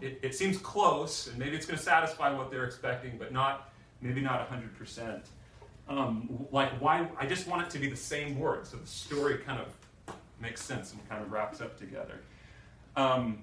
[0.00, 3.72] It, it seems close, and maybe it's going to satisfy what they're expecting, but not
[4.00, 5.26] maybe not hundred percent.
[5.88, 7.08] Um, like why?
[7.18, 9.68] I just want it to be the same word, so the story kind of
[10.40, 12.20] makes sense and kind of wraps up together.
[12.96, 13.42] Um,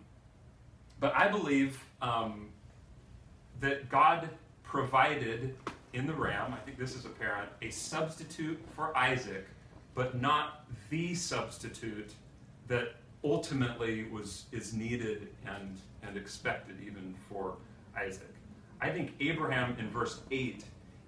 [1.00, 2.50] but I believe um,
[3.60, 4.30] that God
[4.64, 5.56] provided
[5.94, 9.48] in the ram, I think this is apparent, a substitute for Isaac,
[9.96, 12.14] but not the substitute
[12.68, 17.56] that ultimately was is needed and, and expected even for
[17.98, 18.34] Isaac.
[18.80, 20.64] I think Abraham in verse 8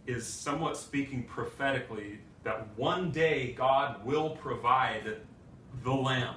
[0.07, 5.17] is somewhat speaking prophetically that one day God will provide
[5.83, 6.35] the lamb.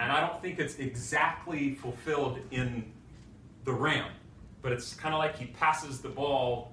[0.00, 2.90] And I don't think it's exactly fulfilled in
[3.64, 4.10] the ram,
[4.64, 6.72] but it's kind of like he passes the ball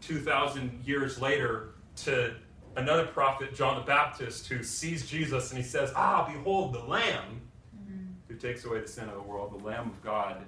[0.00, 2.34] 2,000 years later to
[2.74, 7.40] another prophet, John the Baptist, who sees Jesus and he says, Ah, behold the lamb
[8.32, 10.44] who takes away the sin of the world, the Lamb of God.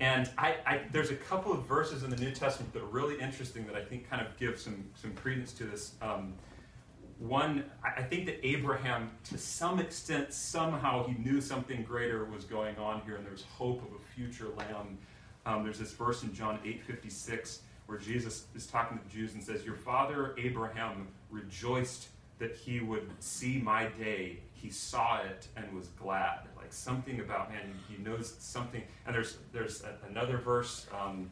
[0.00, 3.18] And I, I, there's a couple of verses in the New Testament that are really
[3.20, 5.94] interesting that I think kind of give some, some credence to this.
[6.02, 6.34] Um,
[7.18, 12.44] one, I I think that Abraham, to some extent, somehow he knew something greater was
[12.44, 14.98] going on here, and there's hope of a future lamb.
[15.46, 19.42] Um, there's this verse in John 8:56 where Jesus is talking to the Jews and
[19.42, 24.38] says, "Your father Abraham rejoiced that he would see my day.
[24.54, 28.82] He saw it and was glad." Like something about man, he, knows something.
[29.06, 30.86] And there's there's a, another verse.
[30.98, 31.30] Um,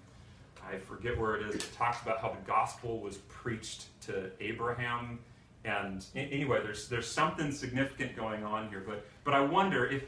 [0.67, 1.55] I forget where it is.
[1.55, 5.21] It talks about how the gospel was preached to Abraham
[5.69, 8.83] and anyway, there's there's something significant going on here.
[8.87, 10.05] But but I wonder if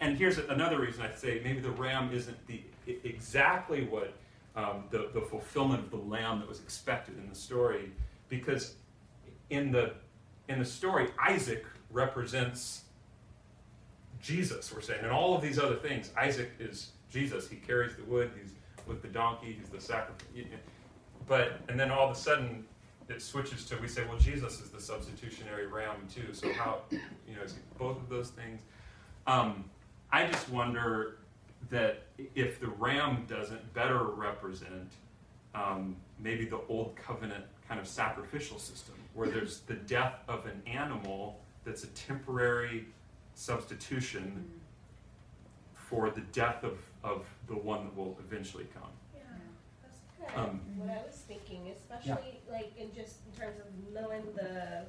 [0.00, 4.14] and here's another reason I'd say maybe the ram isn't the exactly what
[4.54, 7.90] um, the the fulfillment of the lamb that was expected in the story,
[8.28, 8.76] because
[9.50, 9.94] in the
[10.48, 12.82] in the story Isaac represents
[14.22, 14.72] Jesus.
[14.74, 17.48] We're saying, and all of these other things, Isaac is Jesus.
[17.48, 18.30] He carries the wood.
[18.40, 18.52] He's
[18.86, 19.56] with the donkey.
[19.58, 20.26] He's the sacrifice.
[21.26, 22.64] But and then all of a sudden
[23.08, 26.32] it switches to we say, well, Jesus is the substitutionary ram too.
[26.32, 26.98] So how, you
[27.34, 27.42] know,
[27.78, 28.60] both of those things?
[29.26, 29.64] Um,
[30.10, 31.18] I just wonder
[31.70, 34.92] that if the ram doesn't better represent
[35.54, 40.62] um, maybe the old covenant kind of sacrificial system, where there's the death of an
[40.66, 42.86] animal that's a temporary
[43.34, 44.44] substitution
[45.74, 48.90] for the death of, of the one that will eventually come.
[50.28, 53.58] Yeah, that's kind of Um, what I was thinking, especially like in just in terms
[53.60, 54.86] of knowing the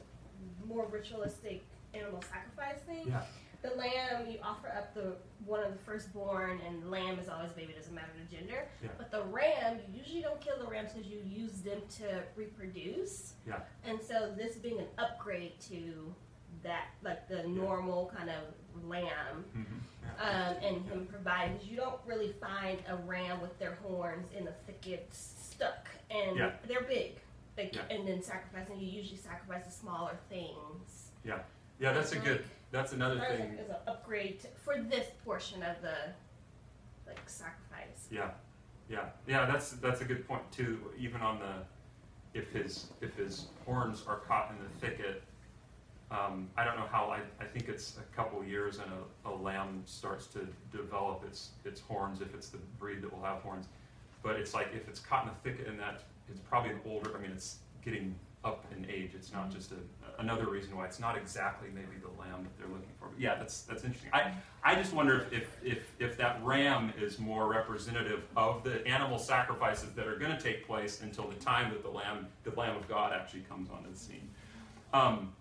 [0.67, 3.07] more ritualistic animal sacrifice thing.
[3.07, 3.21] Yeah.
[3.63, 7.73] The lamb, you offer up the one of the firstborn, and lamb is always baby,
[7.73, 8.67] doesn't matter the gender.
[8.83, 8.89] Yeah.
[8.97, 13.33] But the ram, you usually don't kill the rams because you use them to reproduce.
[13.47, 13.59] Yeah.
[13.83, 16.13] And so this being an upgrade to
[16.63, 18.43] that, like the normal kind of
[18.85, 19.81] lamb, Mhm.
[20.19, 24.51] Um, and him providing you don't really find a ram with their horns in the
[24.65, 26.55] thicket stuck and Yeah.
[26.65, 27.19] they're big
[27.57, 27.83] like, Yeah.
[27.91, 31.43] and then sacrificing you usually sacrifice the smaller things Yeah,
[31.79, 32.45] Yeah, that's a good.
[32.71, 33.49] That's another That was thing.
[33.51, 36.13] like as an upgrade to, for this portion of the
[37.05, 38.31] like sacrifice Yeah,
[38.89, 39.45] yeah, yeah.
[39.45, 40.93] That's that's a good point too.
[40.97, 41.65] Even on the,
[42.33, 45.21] if his if his horns are caught in the thicket,
[46.09, 47.09] um, I don't know how.
[47.09, 48.89] I, I think it's a couple years and
[49.25, 53.23] a, a lamb starts to develop its its horns if it's the breed that will
[53.23, 53.65] have horns.
[54.23, 57.15] But it's like if it's caught in a thicket and that it's probably an older.
[57.17, 58.15] I mean, it's getting
[58.45, 59.11] up in age.
[59.15, 62.67] It's not just a, another reason why it's not exactly maybe the lamb that they're
[62.67, 63.07] looking for.
[63.09, 64.11] But yeah, that's that's interesting.
[64.13, 64.31] I
[64.63, 69.19] I just wonder if if if, if that ram is more representative of the animal
[69.19, 72.77] sacrifices that are going to take place until the time that the lamb the lamb
[72.77, 74.29] of God actually comes onto the scene.
[74.93, 75.33] Um,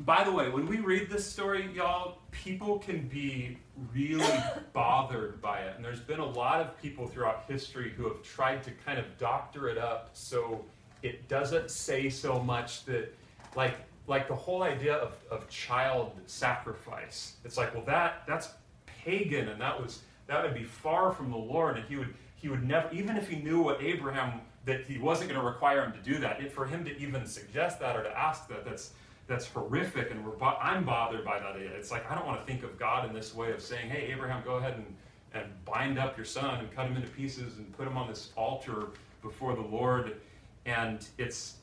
[0.00, 3.58] by the way, when we read this story, y'all, people can be
[3.94, 4.38] really
[4.72, 5.74] bothered by it.
[5.76, 9.04] And there's been a lot of people throughout history who have tried to kind of
[9.18, 10.64] doctor it up so
[11.02, 13.14] it doesn't say so much that,
[13.54, 17.36] like, like the whole idea of, of child sacrifice.
[17.44, 18.50] It's like, well, that that's
[18.86, 22.48] pagan, and that was that would be far from the Lord, and he would he
[22.48, 25.92] would never, even if he knew what Abraham that he wasn't going to require him
[25.92, 26.40] to do that.
[26.40, 28.90] It, for him to even suggest that or to ask that, that's
[29.26, 31.56] that's horrific, and we're, bo- I'm bothered by that.
[31.56, 31.70] Idea.
[31.70, 34.12] It's like I don't want to think of God in this way of saying, "Hey,
[34.12, 34.96] Abraham, go ahead and
[35.34, 38.30] and bind up your son and cut him into pieces and put him on this
[38.36, 38.88] altar
[39.22, 40.16] before the Lord."
[40.64, 41.56] And it's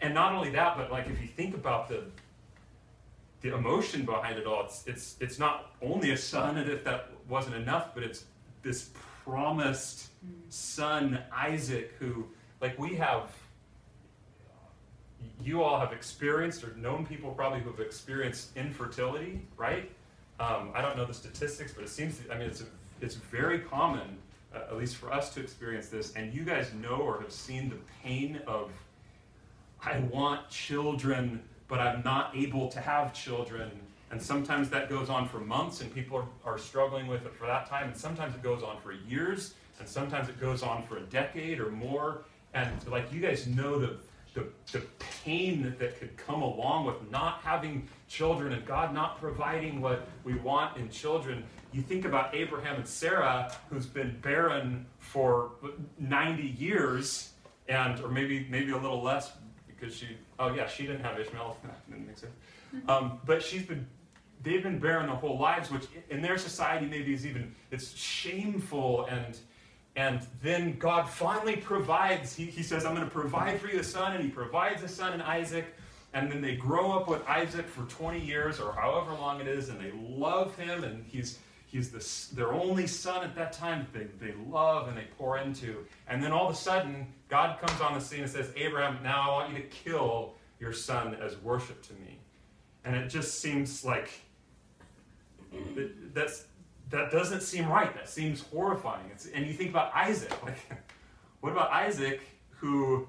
[0.00, 2.04] and not only that, but like if you think about the
[3.42, 7.10] the emotion behind it all, it's it's it's not only a son, and if that
[7.28, 8.24] wasn't enough, but it's
[8.62, 8.90] this
[9.24, 10.32] promised mm.
[10.48, 12.26] son Isaac who
[12.60, 13.30] like we have
[15.42, 19.90] you all have experienced or known people probably who have experienced infertility, right?
[20.38, 22.64] Um, I don't know the statistics, but it seems to, I mean it's a,
[23.00, 24.18] it's very common,
[24.54, 26.14] uh, at least for us to experience this.
[26.14, 28.70] And you guys know or have seen the pain of
[29.82, 33.70] I want children, but I'm not able to have children.
[34.10, 37.46] And sometimes that goes on for months, and people are, are struggling with it for
[37.46, 37.88] that time.
[37.88, 41.60] And sometimes it goes on for years, and sometimes it goes on for a decade
[41.60, 42.24] or more.
[42.52, 43.96] And like you guys know the
[44.40, 49.20] the, the pain that, that could come along with not having children and God not
[49.20, 51.44] providing what we want in children.
[51.72, 55.52] You think about Abraham and Sarah, who's been barren for
[55.98, 57.32] 90 years,
[57.68, 59.32] and or maybe maybe a little less
[59.68, 60.08] because she
[60.40, 61.56] oh yeah she didn't have Ishmael.
[61.62, 62.32] That didn't make sense.
[62.88, 63.86] Um, but she's been
[64.42, 69.06] they've been barren their whole lives which in their society maybe is even it's shameful
[69.06, 69.38] and
[69.96, 73.84] and then God finally provides he, he says I'm going to provide for you a
[73.84, 75.74] son and he provides a son in Isaac
[76.12, 79.68] and then they grow up with Isaac for 20 years or however long it is,
[79.68, 84.18] and they love him, and he's he's the, their only son at that time that
[84.20, 85.86] they, they love and they pour into.
[86.08, 89.30] And then all of a sudden, God comes on the scene and says, Abraham, now
[89.30, 92.18] I want you to kill your son as worship to me.
[92.84, 94.10] And it just seems like
[95.76, 96.46] that- that's
[96.90, 97.94] that doesn't seem right.
[97.94, 99.06] That seems horrifying.
[99.12, 100.32] It's, and you think about Isaac.
[100.44, 100.58] Like,
[101.40, 103.08] what about Isaac, who,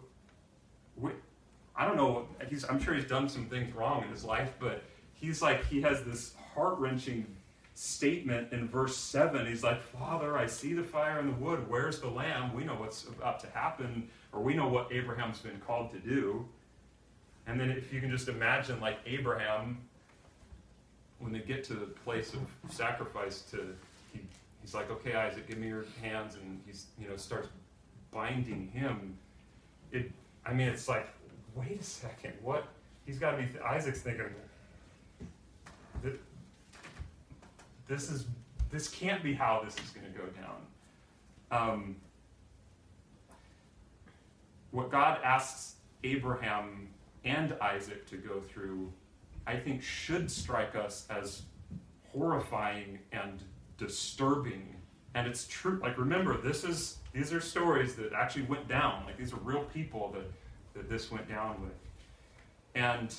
[1.75, 2.27] I don't know.
[2.49, 5.81] He's, I'm sure he's done some things wrong in his life, but he's like he
[5.81, 7.25] has this heart wrenching
[7.75, 9.45] statement in verse seven.
[9.45, 11.69] He's like, "Father, I see the fire in the wood.
[11.69, 12.53] Where's the lamb?
[12.53, 16.45] We know what's about to happen, or we know what Abraham's been called to do."
[17.47, 19.79] And then, if you can just imagine, like Abraham
[21.21, 22.39] when they get to the place of
[22.73, 23.75] sacrifice to
[24.11, 24.19] he,
[24.61, 27.47] he's like okay isaac give me your hands and he's you know starts
[28.11, 29.17] binding him.
[29.91, 30.11] It
[30.45, 31.07] i mean it's like
[31.55, 32.65] wait a second what?
[33.05, 34.25] He's got to be isaac's thinking
[36.03, 36.19] "Th-
[37.87, 38.25] this is
[38.71, 40.57] this can't be how this is going to go down.
[41.51, 41.95] Um,
[44.71, 46.87] what god asks abraham
[47.25, 48.91] and isaac to go through
[49.47, 51.43] I think should strike us as
[52.11, 53.41] horrifying and
[53.77, 54.75] disturbing.
[55.15, 55.79] And it's true.
[55.81, 59.03] Like remember, this is these are stories that actually went down.
[59.05, 60.31] Like these are real people that
[60.73, 61.73] that this went down with.
[62.75, 63.13] And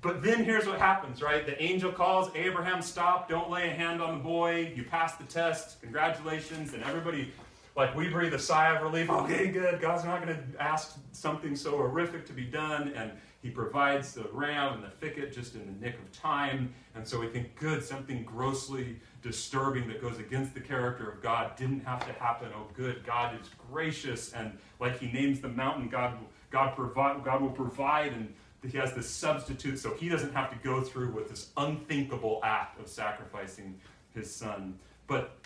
[0.00, 1.46] but then here's what happens, right?
[1.46, 4.72] The angel calls Abraham, stop, don't lay a hand on the boy.
[4.74, 5.80] You passed the test.
[5.80, 6.74] Congratulations.
[6.74, 7.32] And everybody
[7.76, 9.10] like we breathe a sigh of relief.
[9.10, 9.80] Okay, good.
[9.80, 12.92] God's not going to ask something so horrific to be done.
[12.94, 13.12] And
[13.44, 16.72] he provides the ram and the thicket just in the nick of time.
[16.94, 21.54] And so we think, good, something grossly disturbing that goes against the character of God
[21.54, 22.48] didn't have to happen.
[22.56, 24.32] Oh, good, God is gracious.
[24.32, 26.16] And like he names the mountain, God,
[26.50, 28.14] God, provide, God will provide.
[28.14, 28.32] And
[28.66, 32.80] he has this substitute so he doesn't have to go through with this unthinkable act
[32.80, 33.78] of sacrificing
[34.14, 34.78] his son.
[35.06, 35.36] But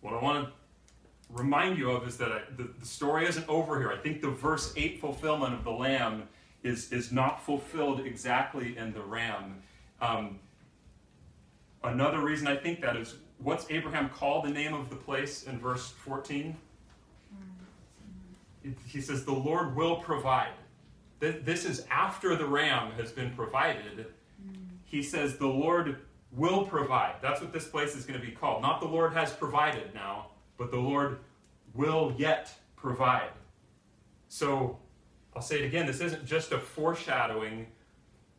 [0.00, 0.52] what I want to
[1.28, 3.92] remind you of is that I, the, the story isn't over here.
[3.92, 6.26] I think the verse 8 fulfillment of the lamb
[6.62, 9.62] is, is not fulfilled exactly in the ram.
[10.00, 10.38] Um,
[11.82, 15.58] another reason I think that is what's Abraham called the name of the place in
[15.58, 16.56] verse 14?
[18.86, 20.52] He says, The Lord will provide.
[21.18, 24.06] This is after the ram has been provided.
[24.84, 26.00] He says, The Lord
[26.32, 27.16] will provide.
[27.22, 28.62] That's what this place is going to be called.
[28.62, 31.18] Not the Lord has provided now, but the Lord
[31.74, 33.30] will yet provide.
[34.28, 34.78] So
[35.34, 37.66] I'll say it again this isn't just a foreshadowing.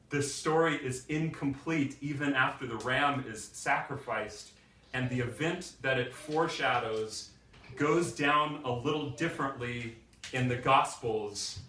[0.10, 4.52] This story is incomplete even after the ram is sacrificed,
[4.94, 7.30] and the event that it foreshadows
[7.78, 9.96] goes down a little differently
[10.34, 11.60] in the Gospels,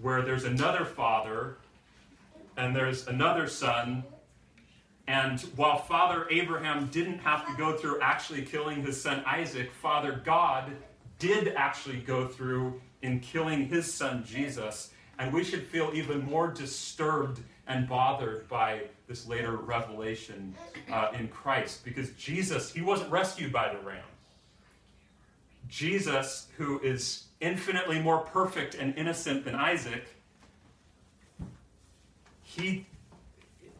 [0.00, 1.56] where there's another father
[2.56, 4.04] and there's another son.
[5.06, 10.20] And while Father Abraham didn't have to go through actually killing his son Isaac, Father
[10.24, 10.72] God
[11.22, 14.90] did actually go through in killing his son Jesus.
[15.20, 20.52] And we should feel even more disturbed and bothered by this later revelation
[20.90, 24.02] uh, in Christ because Jesus, he wasn't rescued by the ram.
[25.68, 30.04] Jesus, who is infinitely more perfect and innocent than Isaac,
[32.42, 32.84] he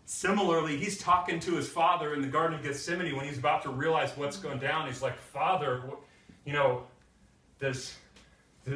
[0.06, 3.70] similarly, he's talking to his father in the Garden of Gethsemane when he's about to
[3.70, 4.86] realize what's going down.
[4.86, 5.82] He's like, Father,
[6.44, 6.84] you know,
[7.62, 7.94] does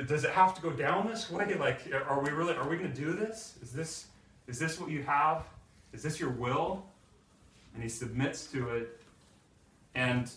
[0.07, 1.55] does it have to go down this way?
[1.55, 2.55] Like, are we really?
[2.55, 3.59] Are we going to do this?
[3.61, 4.07] Is this
[4.47, 5.45] is this what you have?
[5.93, 6.87] Is this your will?
[7.75, 9.01] And he submits to it.
[9.95, 10.31] And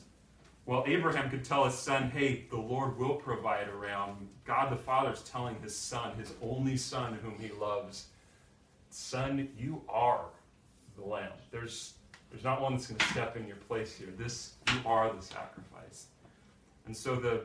[0.65, 4.75] well, Abraham could tell his son, "Hey, the Lord will provide a ram." God the
[4.75, 8.07] Father is telling his son, his only son, whom he loves,
[8.89, 10.25] "Son, you are
[10.95, 11.33] the lamb.
[11.51, 11.93] There's
[12.31, 14.09] there's not one that's going to step in your place here.
[14.17, 16.07] This you are the sacrifice."
[16.85, 17.43] And so the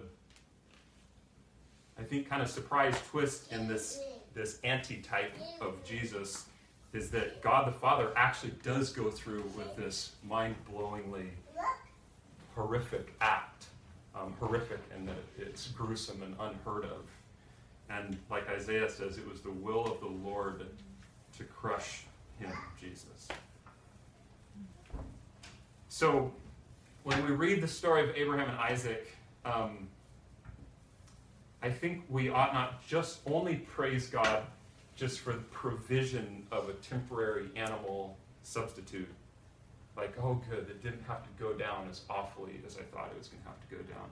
[1.98, 4.00] I think kind of surprise twist in this
[4.34, 6.46] this anti-type of Jesus
[6.92, 11.28] is that God the Father actually does go through with this mind-blowingly
[12.56, 13.66] horrific act,
[14.14, 17.04] um, horrific in that it's gruesome and unheard of.
[17.90, 20.66] And like Isaiah says, it was the will of the Lord
[21.36, 22.04] to crush
[22.38, 23.28] him, Jesus.
[25.88, 26.32] So
[27.04, 29.88] when we read the story of Abraham and Isaac, um,
[31.64, 34.42] I think we ought not just only praise God
[34.96, 39.08] just for the provision of a temporary animal substitute.
[39.96, 43.18] Like, oh, good, it didn't have to go down as awfully as I thought it
[43.18, 44.10] was going to have to go down.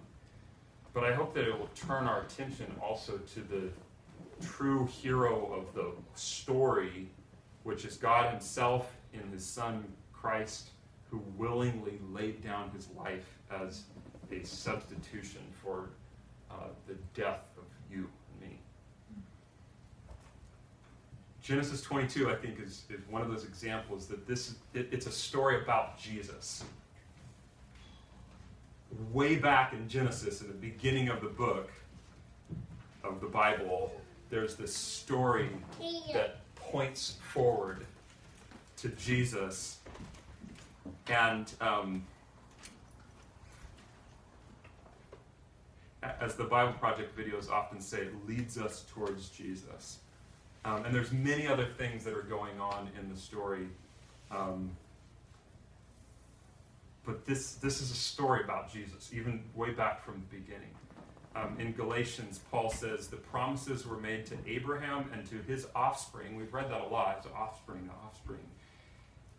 [0.94, 3.68] But I hope that it will turn our attention also to the
[4.42, 7.10] true hero of the story,
[7.64, 10.70] which is God Himself in His Son Christ,
[11.10, 13.82] who willingly laid down His life as
[14.30, 15.90] a substitution for
[16.52, 18.08] uh, the death of you
[18.40, 18.58] and me.
[21.42, 25.12] Genesis 22, I think, is, is one of those examples that this it, it's a
[25.12, 26.64] story about Jesus.
[29.12, 31.70] Way back in Genesis, in the beginning of the book
[33.02, 33.92] of the Bible,
[34.30, 35.48] there's this story
[36.12, 37.86] that points forward
[38.78, 39.78] to Jesus.
[41.08, 42.04] And um,
[46.02, 49.98] as the Bible Project videos often say, leads us towards Jesus.
[50.64, 53.68] Um, and there's many other things that are going on in the story.
[54.30, 54.70] Um,
[57.04, 60.70] but this, this is a story about Jesus, even way back from the beginning.
[61.34, 66.36] Um, in Galatians, Paul says the promises were made to Abraham and to his offspring.
[66.36, 67.16] We've read that a lot.
[67.18, 68.40] It's offspring, offspring.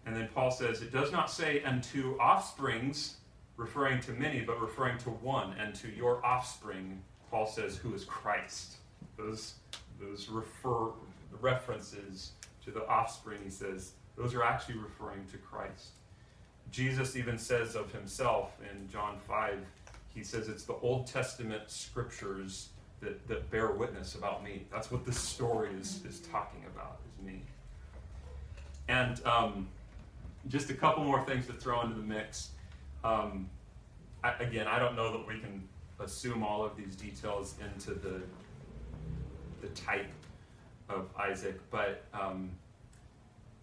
[0.05, 3.17] And then Paul says it does not say unto offsprings,
[3.57, 7.01] referring to many, but referring to one, and to your offspring.
[7.29, 8.77] Paul says, who is Christ.
[9.17, 9.55] Those
[9.99, 10.89] those refer
[11.39, 12.31] references
[12.65, 13.39] to the offspring.
[13.43, 15.91] He says those are actually referring to Christ.
[16.71, 19.59] Jesus even says of himself in John five
[20.13, 22.69] he says it's the Old Testament scriptures
[23.01, 24.65] that, that bear witness about me.
[24.71, 27.41] That's what this story is, is talking about, is me.
[28.87, 29.67] And um,
[30.47, 32.51] just a couple more things to throw into the mix.
[33.03, 33.49] Um,
[34.23, 35.67] I, again, I don't know that we can
[35.99, 38.21] assume all of these details into the,
[39.61, 40.11] the type
[40.89, 42.49] of Isaac, but um,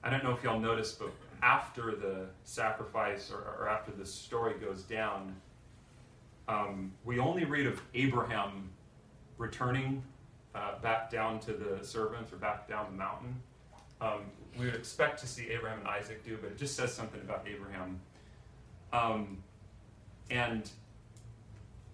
[0.03, 1.11] I don't know if y'all noticed, but
[1.43, 5.35] after the sacrifice or, or after the story goes down,
[6.49, 8.69] um, we only read of Abraham
[9.39, 10.03] returning
[10.55, 13.35] uh, back down to the servants or back down the mountain.
[14.01, 14.23] Um,
[14.59, 17.47] we would expect to see Abraham and Isaac do, but it just says something about
[17.47, 18.01] Abraham.
[18.93, 19.39] Um,
[20.31, 20.71] and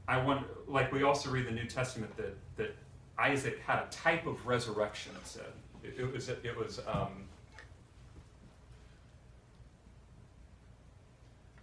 [0.08, 2.74] I want, like we also read the New Testament that, that
[3.18, 5.52] Isaac had a type of resurrection, it said.
[5.82, 7.24] It, it was, it was um,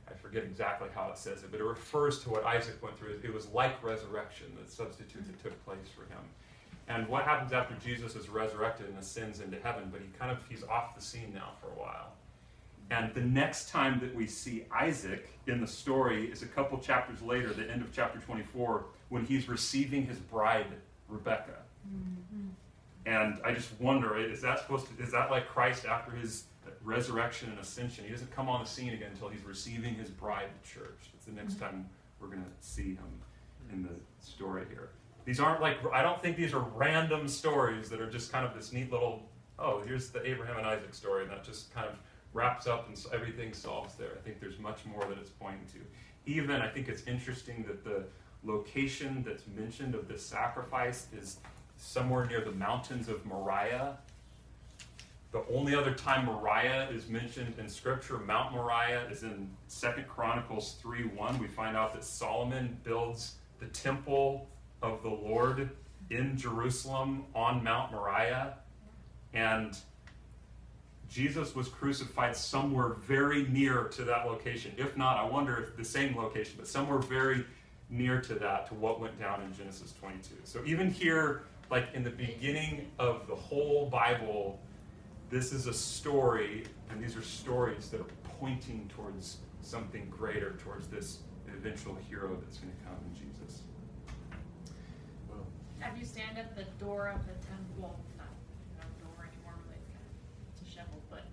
[0.09, 3.19] I forget exactly how it says it, but it refers to what Isaac went through.
[3.23, 6.21] It was like resurrection, the substitute that took place for him.
[6.88, 10.38] And what happens after Jesus is resurrected and ascends into heaven, but he kind of
[10.49, 12.11] he's off the scene now for a while.
[12.93, 17.23] And the next time that we see Isaac in the story is a couple chapters
[17.23, 20.67] later, the end of chapter 24, when he's receiving his bride,
[21.09, 21.57] Rebecca.
[21.87, 22.49] Mm-hmm.
[23.07, 26.43] And I just wonder, is that supposed to, is that like Christ after his
[26.83, 28.05] resurrection and ascension?
[28.05, 31.09] He doesn't come on the scene again until he's receiving his bride, the church.
[31.15, 31.65] It's the next mm-hmm.
[31.65, 31.89] time
[32.21, 33.21] we're going to see him
[33.71, 34.89] in the story here.
[35.25, 38.53] These aren't like, I don't think these are random stories that are just kind of
[38.53, 39.23] this neat little,
[39.57, 41.95] oh, here's the Abraham and Isaac story, and that just kind of
[42.34, 44.11] wraps up and everything solves there.
[44.17, 45.79] I think there's much more that it's pointing to.
[46.25, 48.03] Even, I think it's interesting that the
[48.43, 51.38] location that's mentioned of this sacrifice is
[51.77, 53.97] somewhere near the mountains of Moriah.
[55.31, 60.75] The only other time Moriah is mentioned in Scripture, Mount Moriah, is in Second Chronicles
[60.79, 61.39] 3 1.
[61.39, 64.47] We find out that Solomon builds the temple
[64.81, 65.71] of the Lord
[66.09, 68.55] in Jerusalem on Mount Moriah.
[69.34, 69.75] And
[71.14, 74.72] Jesus was crucified somewhere very near to that location.
[74.78, 77.45] If not, I wonder if the same location, but somewhere very
[77.88, 80.34] near to that, to what went down in Genesis 22.
[80.43, 84.59] So even here, like in the beginning of the whole Bible,
[85.30, 88.09] this is a story, and these are stories that are
[88.39, 93.61] pointing towards something greater, towards this eventual hero that's going to come in Jesus.
[95.78, 98.26] Have you stand at the door of the temple, well, not
[98.80, 101.26] no door anymore, really, it's kind of disheveled, but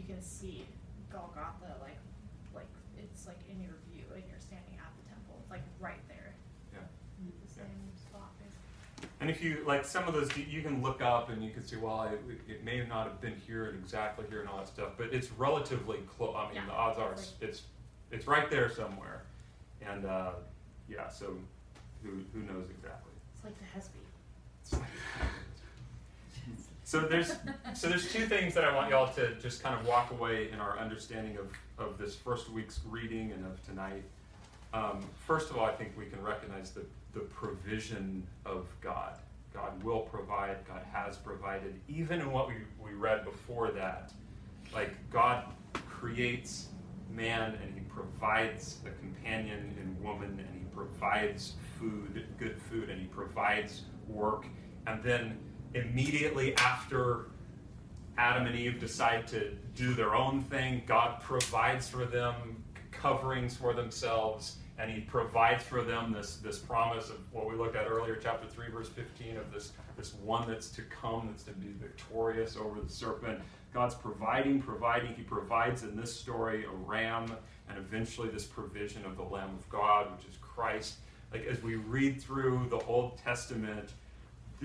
[0.00, 0.64] you can see
[1.12, 1.98] Golgotha, like,
[2.54, 2.66] like
[2.98, 5.36] it's like in your view, and you're standing at the temple.
[5.42, 6.34] It's like right there.
[6.72, 6.78] Yeah.
[7.44, 9.10] The same spot, basically.
[9.20, 11.76] And if you like some of those, you- can look up and you can see,
[11.76, 14.90] well, it, it may not have been here and exactly here and all that stuff,
[14.96, 16.34] but it's relatively close.
[16.36, 17.62] I mean, Yeah, the odds are it's, it's
[18.10, 19.22] it's right there somewhere,
[19.80, 20.32] and uh,
[20.88, 21.08] yeah.
[21.08, 21.36] So
[22.02, 23.12] who who knows exactly?
[23.34, 24.84] It's like the Hesby.
[26.90, 27.36] So there's
[27.72, 30.58] so there's two things that I want y'all to just kind of walk away in
[30.58, 34.02] our understanding of, of this first week's reading and of tonight.
[34.74, 36.84] Um, first of all, I think we can recognize the,
[37.14, 39.20] the provision of God.
[39.54, 44.12] God will provide, God has provided, even in what we, we read before that.
[44.74, 46.70] Like God creates
[47.08, 53.00] man and he provides a companion in woman and he provides food, good food, and
[53.00, 54.44] he provides work.
[54.88, 55.38] And then
[55.74, 57.26] immediately after
[58.18, 63.72] Adam and Eve decide to do their own thing, God provides for them coverings for
[63.72, 68.16] themselves, and He provides for them this, this promise of what we looked at earlier,
[68.16, 72.56] chapter 3, verse 15, of this, this one that's to come, that's to be victorious
[72.56, 73.40] over the serpent.
[73.72, 75.14] God's providing, providing.
[75.14, 77.32] He provides in this story a ram,
[77.68, 80.96] and eventually this provision of the Lamb of God, which is Christ.
[81.32, 83.92] Like as we read through the Old Testament,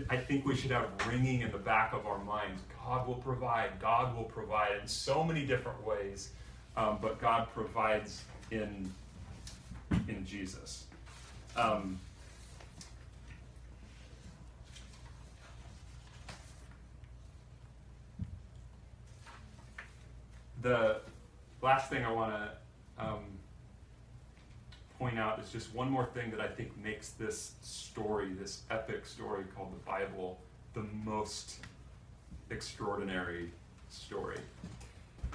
[0.09, 2.61] I think we should have ringing in the back of our minds.
[2.83, 3.79] God will provide.
[3.79, 6.31] God will provide in so many different ways,
[6.75, 8.93] um, but God provides in
[10.07, 10.85] in Jesus.
[11.55, 11.99] Um,
[20.61, 20.99] the
[21.61, 22.51] last thing I want to
[23.05, 23.23] um,
[24.99, 29.05] point out is just one more thing that I think makes this story, this epic
[29.05, 30.39] story called the Bible,
[30.73, 31.57] the most
[32.49, 33.51] extraordinary
[33.89, 34.39] story.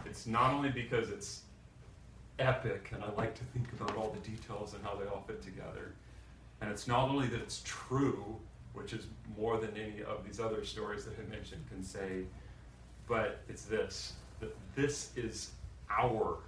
[0.07, 1.43] It's not only because it's
[2.39, 5.43] epic, and I like to think about all the details and how they all fit
[5.43, 5.93] together,
[6.61, 8.37] and it's not only that it's true,
[8.73, 9.07] which is
[9.37, 12.25] more than any of these other stories that I mentioned can say,
[13.09, 15.51] but it's this that this is
[15.91, 16.39] our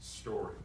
[0.00, 0.56] story.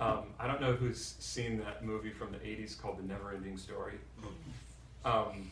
[0.00, 3.56] Um, I don't know who's seen that movie from the 80s called The Never Ending
[3.56, 3.94] Story.
[5.04, 5.50] Um,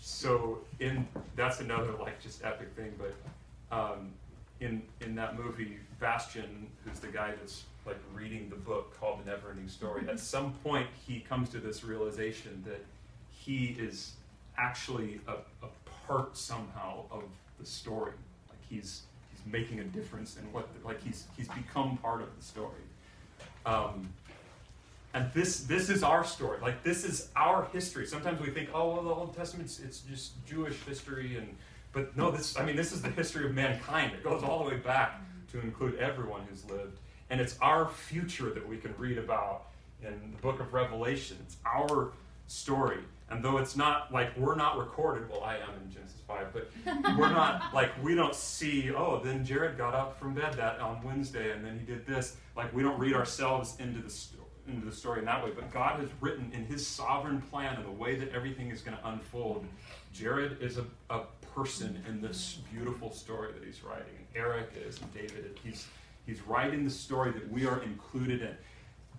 [0.00, 4.12] so in that's another like just epic thing, but um,
[4.60, 9.30] in in that movie, Bastian, who's the guy that's like reading the book called The
[9.30, 12.84] Never Ending Story, at some point he comes to this realization that
[13.32, 14.12] he is
[14.56, 15.32] actually a,
[15.64, 15.68] a
[16.06, 17.24] part somehow of
[17.58, 18.12] the story.
[18.48, 22.44] Like he's he's making a difference in what like he's he's become part of the
[22.44, 22.82] story.
[23.66, 24.12] Um,
[25.12, 26.58] and this this is our story.
[26.60, 28.06] Like this is our history.
[28.06, 31.56] Sometimes we think, oh well, the Old Testament it's just Jewish history, and
[31.92, 34.12] but no, this I mean this is the history of mankind.
[34.12, 35.20] It goes all the way back
[35.52, 36.98] to include everyone who's lived,
[37.28, 39.66] and it's our future that we can read about
[40.02, 41.36] in the Book of Revelation.
[41.44, 42.12] It's our
[42.50, 42.98] story.
[43.30, 46.70] And though it's not like we're not recorded, well, I am in Genesis 5, but
[47.16, 51.00] we're not like we don't see, oh, then Jared got up from bed that on
[51.04, 52.36] Wednesday and then he did this.
[52.56, 55.52] Like we don't read ourselves into the, sto- into the story in that way.
[55.54, 58.96] But God has written in his sovereign plan and the way that everything is going
[58.96, 59.64] to unfold.
[60.12, 61.20] Jared is a, a
[61.54, 64.06] person in this beautiful story that he's writing.
[64.16, 65.86] And Eric is, and David, he's,
[66.26, 68.56] he's writing the story that we are included in.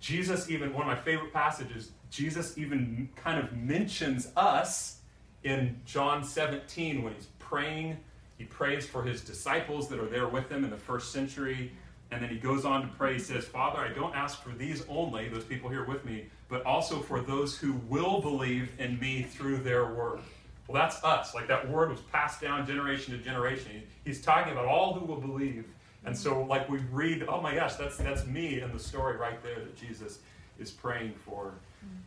[0.00, 4.98] Jesus, even one of my favorite passages, Jesus even kind of mentions us
[5.44, 7.96] in John 17 when he's praying.
[8.36, 11.72] He prays for his disciples that are there with him in the first century.
[12.10, 13.14] And then he goes on to pray.
[13.14, 16.62] He says, Father, I don't ask for these only, those people here with me, but
[16.66, 20.20] also for those who will believe in me through their word.
[20.68, 21.34] Well, that's us.
[21.34, 23.82] Like that word was passed down generation to generation.
[24.04, 25.64] He's talking about all who will believe.
[26.04, 29.42] And so, like we read, oh my gosh, that's that's me in the story right
[29.42, 30.18] there that Jesus
[30.58, 31.54] is praying for.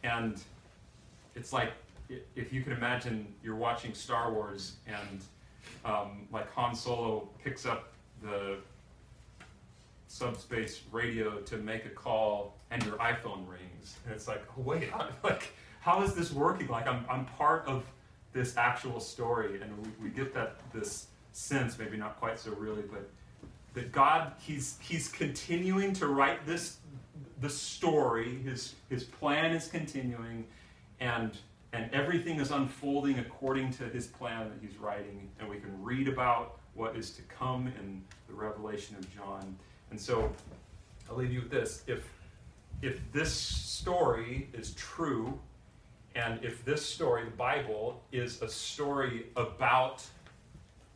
[0.04, 0.42] And
[1.36, 1.72] it's like
[2.36, 5.22] if you can imagine you're watching Star Wars and
[5.84, 8.58] um, like Han Solo picks up the
[10.08, 13.98] subspace radio to make a call and your iPhone rings.
[14.06, 15.52] And it's like, oh, wait, I, like,
[15.82, 16.68] how is this working?
[16.68, 17.86] Like, I'm, I'm part of
[18.34, 22.82] this actual story, and we, we get that this sense, maybe not quite so really,
[22.82, 23.10] but
[23.74, 26.78] that God, He's He's continuing to write this
[27.42, 28.36] the story.
[28.44, 30.46] His His plan is continuing,
[31.00, 31.38] and
[31.74, 36.08] and everything is unfolding according to His plan that He's writing, and we can read
[36.08, 39.56] about what is to come in the revelation of John.
[39.92, 40.32] And so,
[41.10, 42.08] I'll leave you with this: if
[42.82, 45.40] if this story is true,
[46.16, 50.06] and if this story, the Bible, is a story about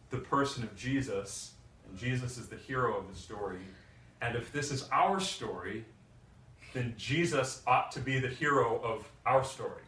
[0.09, 1.51] the person of Jesus,
[1.87, 3.59] and Jesus is the hero of the story,
[4.21, 5.85] and if this is our story,
[6.73, 9.83] then Jesus ought to be the hero of our story.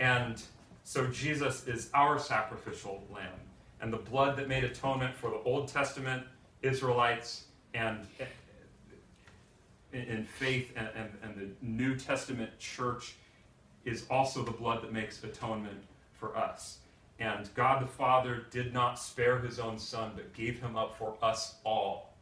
[0.00, 0.42] And
[0.84, 3.32] so Jesus is our sacrificial lamb.
[3.80, 6.24] And the blood that made atonement for the Old Testament
[6.62, 8.06] Israelites and
[9.92, 13.14] in faith and, and, and the New Testament church
[13.84, 15.78] is also the blood that makes atonement
[16.14, 16.78] for us.
[17.20, 21.16] And God the Father did not spare his own son, but gave him up for
[21.22, 22.13] us all.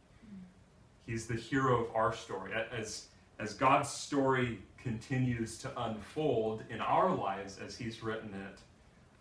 [1.05, 2.51] He's the hero of our story.
[2.71, 3.07] As,
[3.39, 8.59] as God's story continues to unfold in our lives as he's written it,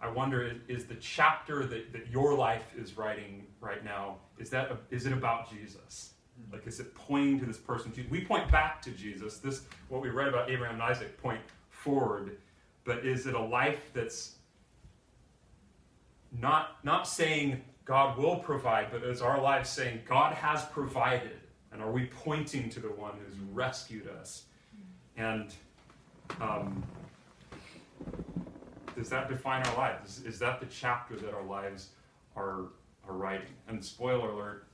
[0.00, 4.70] I wonder is the chapter that, that your life is writing right now, is, that
[4.70, 6.14] a, is it about Jesus?
[6.36, 6.54] Hmm.
[6.54, 7.92] Like, is it pointing to this person?
[8.10, 9.38] We point back to Jesus.
[9.38, 12.36] This, what we read about Abraham and Isaac, point forward.
[12.84, 14.36] but is it a life that's
[16.40, 21.38] not not saying God will provide, but is our life saying God has provided,
[21.72, 24.44] and are we pointing to the one who's rescued us?
[25.16, 25.52] And
[26.40, 26.82] um,
[28.96, 30.18] does that define our lives?
[30.18, 31.90] Is, is that the chapter that our lives
[32.36, 32.66] are
[33.06, 33.54] are writing?
[33.68, 34.66] And spoiler alert,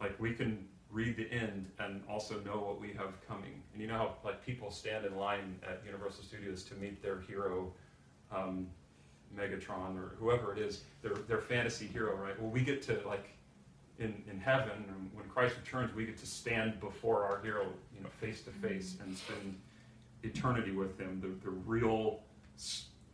[0.00, 3.62] like we can read the end and also know what we have coming.
[3.72, 7.20] And you know how like people stand in line at Universal Studios to meet their
[7.20, 7.72] hero,
[8.32, 8.68] um,
[9.36, 12.40] Megatron or whoever it is, their their fantasy hero, right?
[12.40, 13.30] Well, we get to like
[13.98, 14.84] in in heaven
[15.14, 18.96] when Christ returns, we get to stand before our hero, you know, face to face
[19.02, 19.58] and spend
[20.22, 22.20] eternity with him, the the real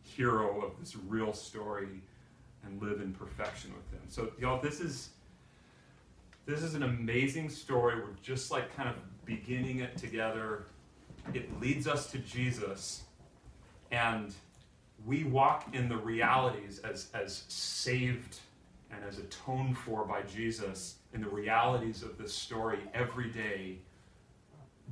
[0.03, 2.03] hero of this real story,
[2.65, 4.07] and live in perfection with him.
[4.09, 5.11] So y'all, this is
[6.47, 7.97] this is an amazing story.
[7.97, 10.65] We're just like kind of beginning it together.
[11.35, 13.03] It leads us to Jesus,
[13.91, 14.35] and
[15.07, 18.39] we walk in the realities as, as saved
[18.93, 23.79] and as atoned for by Jesus in the realities of this story every day,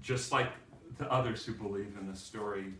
[0.01, 0.51] just like
[0.99, 2.75] the others who believe in this story.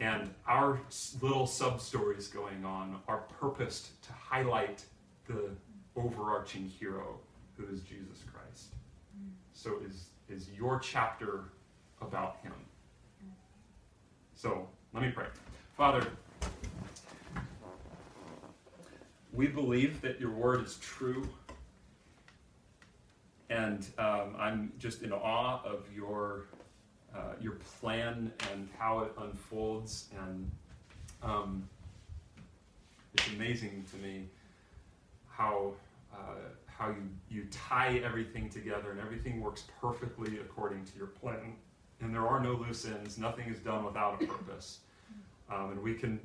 [0.00, 0.80] And our
[1.22, 4.84] little sub stories going on are purposed to highlight
[5.26, 5.50] the
[5.96, 7.18] overarching hero
[7.56, 8.74] who is Jesus Christ.
[9.52, 11.44] So is is your chapter
[12.00, 12.52] about him.
[14.34, 15.26] So let me pray.
[15.76, 16.06] Father,
[19.34, 21.28] we believe that your word is true.
[23.50, 26.46] And um, I'm just in awe of your
[27.14, 30.08] uh, your plan and how it unfolds.
[30.20, 30.50] And
[31.22, 31.68] um,
[33.12, 34.24] it's amazing to me
[35.28, 35.74] how
[36.12, 36.16] uh,
[36.66, 41.54] how you, you tie everything together and everything works perfectly according to your plan.
[42.00, 43.18] And there are no loose ends.
[43.18, 44.80] Nothing is done without a purpose.
[45.52, 46.18] Um, and we can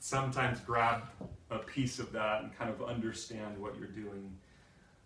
[0.00, 1.02] sometimes grab
[1.50, 4.32] a piece of that and kind of understand what you're doing.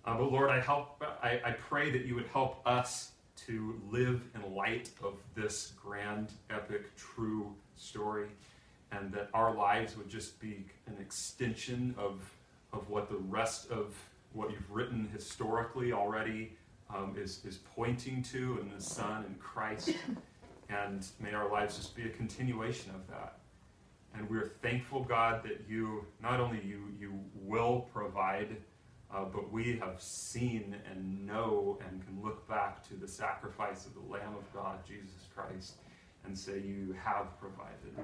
[0.07, 1.03] Uh, but Lord, I help.
[1.23, 3.13] I, I pray that you would help us
[3.47, 8.29] to live in light of this grand, epic, true story,
[8.93, 12.21] and that our lives would just be an extension of
[12.73, 13.95] of what the rest of
[14.33, 16.57] what you've written historically already
[16.95, 19.95] um, is is pointing to in the Son and Christ,
[20.69, 23.39] and may our lives just be a continuation of that.
[24.17, 28.57] And we're thankful, God, that you not only you you will provide,
[29.13, 33.95] uh, but we have seen and know and can look back to the sacrifice of
[33.95, 35.75] the Lamb of God, Jesus Christ,
[36.25, 37.95] and say you have provided.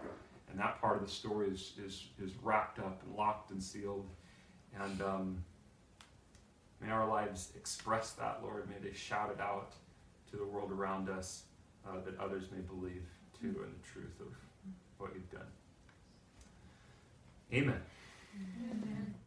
[0.50, 4.08] And that part of the story is is, is wrapped up and locked and sealed.
[4.80, 5.44] And um,
[6.80, 8.68] may our lives express that, Lord.
[8.68, 9.74] May they shout it out
[10.30, 11.44] to the world around us,
[11.86, 13.04] uh, that others may believe
[13.40, 14.34] too in the truth of
[14.98, 15.46] what you've done.
[17.53, 17.82] Amen.
[18.70, 19.20] Amen.